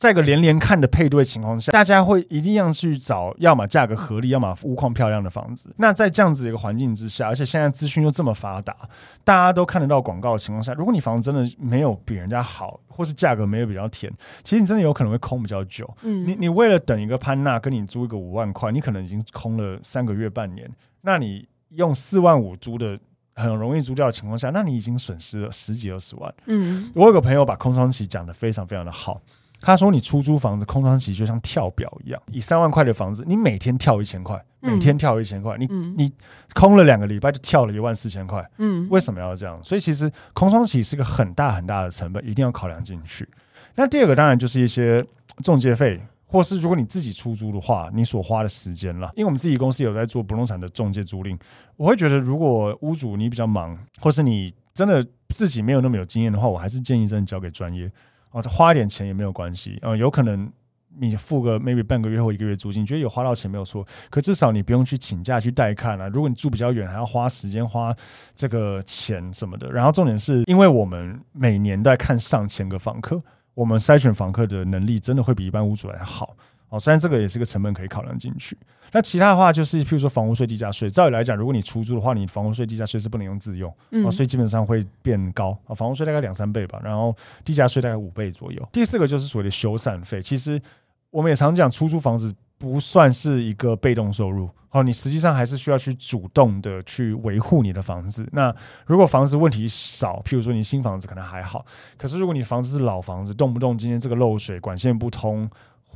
[0.00, 5.74] 在一个连连看的配对情况下，大家会一定要去找，要么价格合理，要么屋况漂亮的房子。
[5.76, 8.74] 那在这样子的一个环境之下，而且现在资讯又这么发达，
[9.22, 14.10] 大家都看得到广告的情况下，如果你房子真的没有比人家好，或是价格没有比较甜，
[14.42, 15.86] 其实你真的有可能会空比较久。
[16.00, 20.66] 嗯，你你为了等一个潘娜跟你租一个五万块，你可能已经空了三个月半年。
[21.02, 22.98] 那你用四万五租的
[23.34, 26.34] 很容易租掉的情况下，那你已经损失了十几二十万。
[26.46, 29.20] 嗯，我有个朋友把空窗期讲得非常非常的好。
[29.60, 36.10] 他说：“你出租房子空窗期就像跳表一样，以三万块的房子，你每天跳一千块，每天跳一千块，你你
[36.54, 38.42] 空了两个礼拜就跳了一万四千块。
[38.56, 39.62] 嗯，为什么要这样？
[39.62, 43.28] 所以其实空窗期是个很大很大的成本，一定要考量进去。
[43.74, 45.04] 那第二个当然就是一些
[45.44, 49.10] 中介费，或是如果你自己出租的话，你所花的时间了。
[49.14, 51.38] 因为我们自己公司有在做不动产的中介租赁，
[51.76, 57.90] 我会觉得如果屋主你比较忙，或是你真的自己没有那么有经验的话，我还是建议真的交给专业。”
[58.32, 60.50] 哦，花一点钱也没有关系，呃，有可能
[60.98, 66.08] 你付个 maybe 半个月或一个月租金，你觉得有花到钱没有错，可至少你不用去请假去带看了。
[66.10, 67.94] 如果你住比较远，还要花时间花
[68.34, 69.70] 这个钱什么的。
[69.70, 73.22] 然后重点是因为我们每年都在看上千个房客，
[73.54, 76.36] 我们筛选房客的能力真的会比一般屋主来好。
[76.70, 78.56] 哦，虽然这个也是个成本可以考量进去，
[78.92, 85.74] 那其他的话就是，譬如说房屋税、地价税，照理来讲，如果你出租的话，你房屋税、地价税是不能用自用，嗯，所以基本上会变高啊。
[85.74, 87.14] 房屋税大概两三倍吧，然后
[87.44, 88.68] 地价税大概五倍左右。
[88.72, 90.62] 第四个就是所谓的修缮费，其实
[91.10, 98.28] 我们也常讲，出租房子不算是一个被动收入，哦，你实际上还是需要去主动的去维护你的房子。
[98.32, 98.54] 那
[98.86, 101.66] 如果房子问题少，譬如说你新房子可能还好，
[101.98, 105.50] 可是如果你房子是老房子，动不动今天这个漏水管线不通。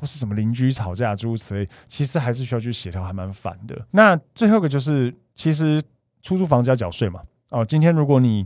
[0.04, 3.86] 或是什么邻居吵架诸如此类，其实还是需要去协调，还蛮烦的。
[3.92, 5.82] 那最后一个就是，其实
[6.20, 7.22] 出租房子要缴税嘛。
[7.48, 8.44] 哦，今天如果你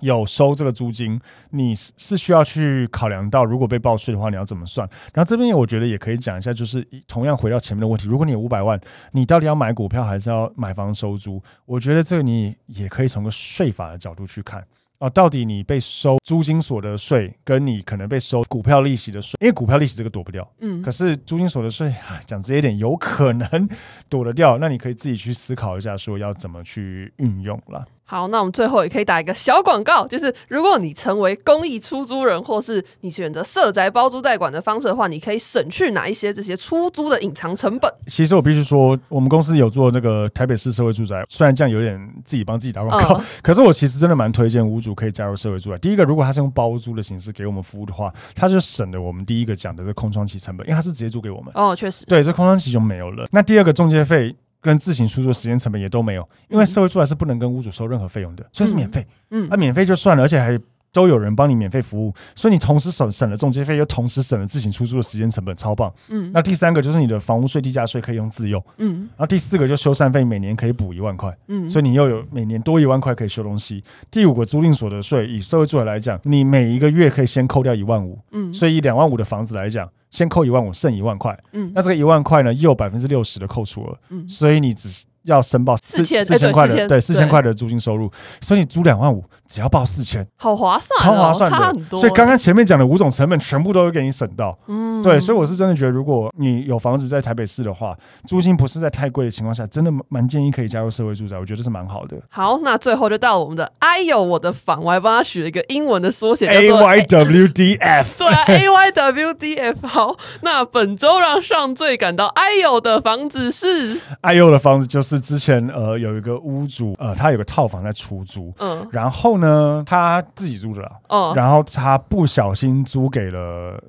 [0.00, 1.20] 有收这个租金，
[1.50, 4.88] 你是需要去考量到，如果被报税的话，你要怎么算？
[5.12, 11.42] 然后这边我觉得也可以讲一下，就是同样回到前面的问题，如果你有五百万，你到底要买股票还是要买房收租？
[11.66, 14.64] 我觉得这个你也可以从个税法的角度去看。
[15.02, 21.92] 哦，到底你被收租金所得税，跟你可能被收股票利息的税，因为股票利息这个躲不掉，嗯，可是租金所得税，
[22.24, 23.68] 讲直接一点，有可能
[24.08, 24.58] 躲得掉。
[24.58, 27.84] 那你可以自己去思考一下，说要怎么去运用了。
[28.12, 37.90] 好，那我们最后也可以打一个小广告，就是如果你成为公益出租人，或是你选择社宅包租代管的方式的话，你可以省去哪一些这些出租的隐藏成本？
[38.08, 45.78] 其实我必须说，我们公司有做那个台北市社会住宅，虽然这样有点自己帮自己打广告，嗯、 可是我其实真的蛮推荐屋主可以加入社会住宅。
[45.78, 51.50] 第一个，如果他是用包租的形式给我们服务的话，他就省了我们第一个讲的这空窗期成本，因为他是直接租给我们。
[51.54, 53.26] 哦，确实，对，这空窗期就没有了。
[53.30, 54.36] 那第二个中介费。
[54.62, 59.04] 跟自行出租的时间成本也都没有，因为社会住宅是不能跟屋主收任何费用的，所以是免费。
[59.30, 60.56] 嗯，那、啊、免费就算了，而且还
[60.92, 65.92] 都有人帮你免费服务，所以你同时省省了中介费，又同时省了自行出租的时间成本，超棒。
[66.08, 68.62] 嗯，那第三个就是你的房屋税、地价税可以用自用。
[68.76, 71.36] 嗯，然后第四个就修缮费，每年可以补一万块。
[71.48, 73.82] 嗯，所以你又有每年多一万块可以修东西。
[74.10, 78.18] 第五个租赁所得税，以社会住宅来讲，你每一个月可以先扣掉一万五。
[78.30, 79.90] 嗯，所以以两万五的房子来讲。
[80.12, 81.36] 先扣一万我，剩一万块。
[81.52, 83.98] 嗯，那这个一万块呢，又有百分之六十的扣除了。
[84.10, 88.10] 嗯，所以你只要申报四千四千块的，对四千块的租金收入。
[88.40, 91.56] 所以你租两万五，只要报四千，好划算，超划算的。
[91.56, 92.00] 差很多。
[92.00, 94.58] 所以刚刚前面讲的五种成本，全部都会给你省到。
[94.66, 95.18] 嗯，对。
[95.20, 97.96] 所以我是真的觉得，如果你有房子在台北市的话，
[98.26, 101.38] 租金不是在太贵的情况下，真的蛮建议可以加入社会住宅。
[101.38, 102.16] 我觉得是蛮好的。
[102.28, 108.18] 好，那最后就到我们的哎呦我的房，我还帮他取了一个英文的缩写，A Y W D F。
[108.18, 109.86] 对啊，A Y W D F。
[109.86, 123.82] 好，那本周让上最感到哎呦的房子是哎呦的房子，就是之前呃有一个屋主呃他有个套房在出租，嗯，然后呢他自己租的啦，嗯，然后他不小心租给了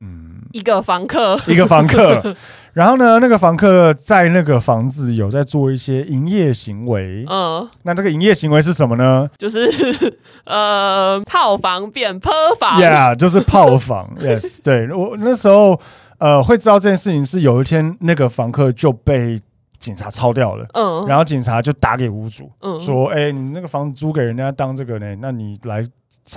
[0.00, 2.34] 嗯一个房客，一个房客，
[2.72, 9.28] 然后呢那个房客在那个房子有在做一些营业行为，嗯，那这个营业行为是什么呢？
[9.38, 9.68] 就是
[10.46, 14.92] 呃套房变坡房，Yeah，就是炮房， Yes，对。
[14.92, 15.80] 我那时候。
[16.20, 19.38] 呃，会知道这件事情是有一天那个房客就被
[19.78, 25.84] 警察抄掉了，嗯，然后警察就打给屋主，嗯，说，哎、欸，你那个房子租给人家当这个呢，那你来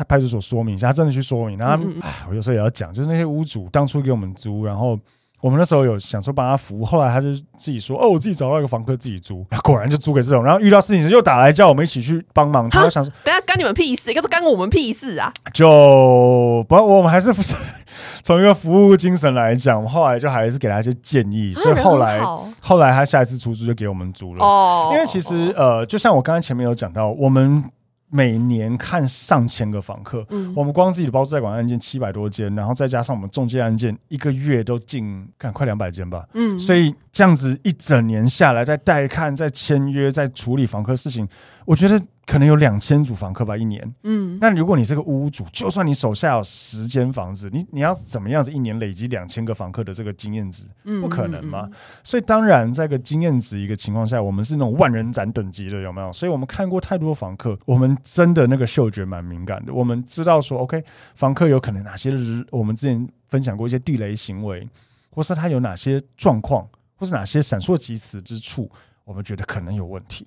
[0.07, 4.97] 派出所说明一下，他真的去说明，然后，哎、嗯，我有时候也要讲，就是那些屋主当初给我们租，然后
[5.41, 17.55] 我们那时候有想说帮他服务，后来他就自己说，哦，我自己找到一个房客自己租，果然就租给这种，然后遇到事情时又打来叫我们一起去帮忙，他就想说，等下干你们屁事，应该是干我们屁事啊，就不，我们还是不是。
[18.23, 22.21] 从一个服务精神来讲，我后来就还是给他一些建议，所以后来
[22.61, 24.45] 后来他下一次出租就给我们租了。
[24.45, 27.63] 哦，因为其实呃，就像我刚刚前面有讲到，我们
[28.13, 41.27] 每年看上千个房客，嗯，我们光自己的包租代管案件七百多件，然后再加上我们中介案件，一个月都近看快两百件吧，嗯，所以这样子一整年下来，在带看、在签约、在处理房客事情，
[41.71, 42.05] 我觉得。
[42.23, 43.93] 可能有两千组房客吧，一年。
[44.03, 50.63] 嗯，那如果你是个屋主，就算你手下有十间房子，你你要怎么样子一年累积两千个房客的这个经验值？
[51.01, 51.69] 不可能嘛。
[52.03, 56.13] 所以当然，在个经验值一个情况下，我们是那种万人斩等级的，有没有？
[56.13, 59.73] 所以我们看过太多房客，我们真的那个嗅觉蛮敏感的。
[59.73, 60.81] 我们知道说，OK，
[61.15, 62.13] 房客有可能哪些，
[62.51, 64.65] 我们之前分享过一些地雷行为，
[65.09, 66.65] 或是他有哪些状况，
[66.95, 68.71] 或是哪些闪烁即死之处，
[69.03, 70.25] 我们觉得可能有问题。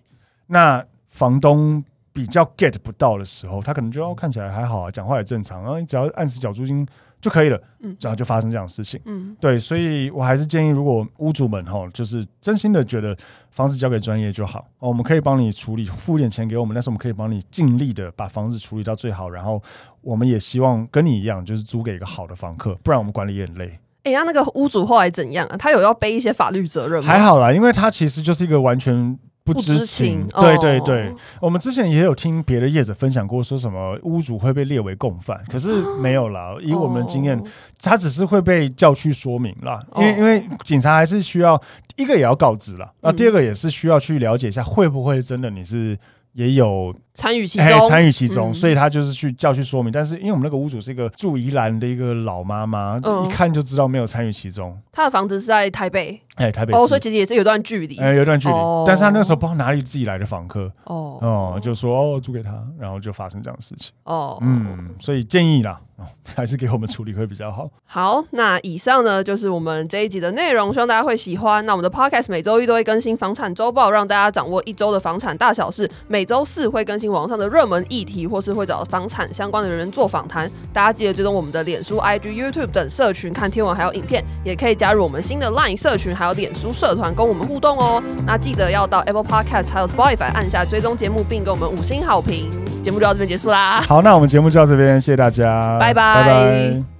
[0.48, 0.84] 那
[1.14, 1.82] 房东。
[2.14, 6.86] 比较 get 不到的时候，他可能觉得哦，看起来还好啊，讲话也正常，然后你只要按时缴租金
[7.20, 13.18] 就可以了，嗯，然后就发生这样的事情，嗯，对，所以我还是建议，如果屋主们哈，就是真心的觉得
[13.50, 19.60] 房子交给专业就好，我们可以帮你处理，付点钱给我们，但是我们可以帮你尽力的把房子处理到最好，然后
[20.00, 23.76] 我们也希望跟你一样，就是租给一个好的房客，不然我们管理也很累。
[24.04, 25.56] 哎呀，那个屋主后来怎样啊？
[25.56, 27.10] 他有要背一些法律责任吗？
[27.10, 29.18] 还好啦，因为他其实就是一个完全。
[29.44, 36.54] 不知情，对对对，哦、我们之前也有听别的业者分享过，说什么屋主会被列为共犯，可是没有啦。
[36.62, 37.42] 以我们的经验，哦、
[37.82, 41.60] 他只是会被叫去说明啦，因为、哦、因为警察还是需要
[41.96, 45.98] 一个也要告知啦，那、嗯、第二个也是需要去了解一下，会不会真的你是。
[46.34, 49.92] 也有参与其中，参与其中，所以他就是去叫去说明。
[49.92, 54.76] 但是因为我们那个屋主是一个住宜兰的一个老妈妈，一看就知道没有参与其中。
[54.90, 58.54] 他的房子是在台北，哎，台北哦，所以其实也是有段距离，哎，有段距离。
[58.86, 63.92] 但是他那时候不知道哪里自己来的房客，哦，哦，就说哦租给他，然后就发生这样的事情。
[64.04, 65.80] 哦，嗯，所以建议啦。
[65.96, 66.04] 哦，
[66.34, 67.70] 还是给我们处理会比较好。
[67.86, 71.64] 好，那以上呢就是我们这一集的内容，希望大家会喜欢。
[71.66, 75.88] 那我们的 Podcast 每周一都会更新房产周报，让大家掌握一周的房产大小事。
[76.08, 80.50] 每周四会更新网上的热门议题，或是会找房产相关的人员做访谈。
[80.72, 88.02] 大家记得追踪我们的脸书、IG、YouTube 等社群，看天文还有影片，也可以加入我们新的 Line 社群，还有脸书社团跟我们互动哦。
[88.26, 92.50] 那记得要到 Apple Podcast 还有 Spotify 按下追踪节目，并给我们五星好评。
[92.82, 93.82] 节目就到这边结束啦。
[93.86, 96.14] 好，那我们节目就到这边，谢谢大家，拜拜。
[96.14, 96.93] 拜拜。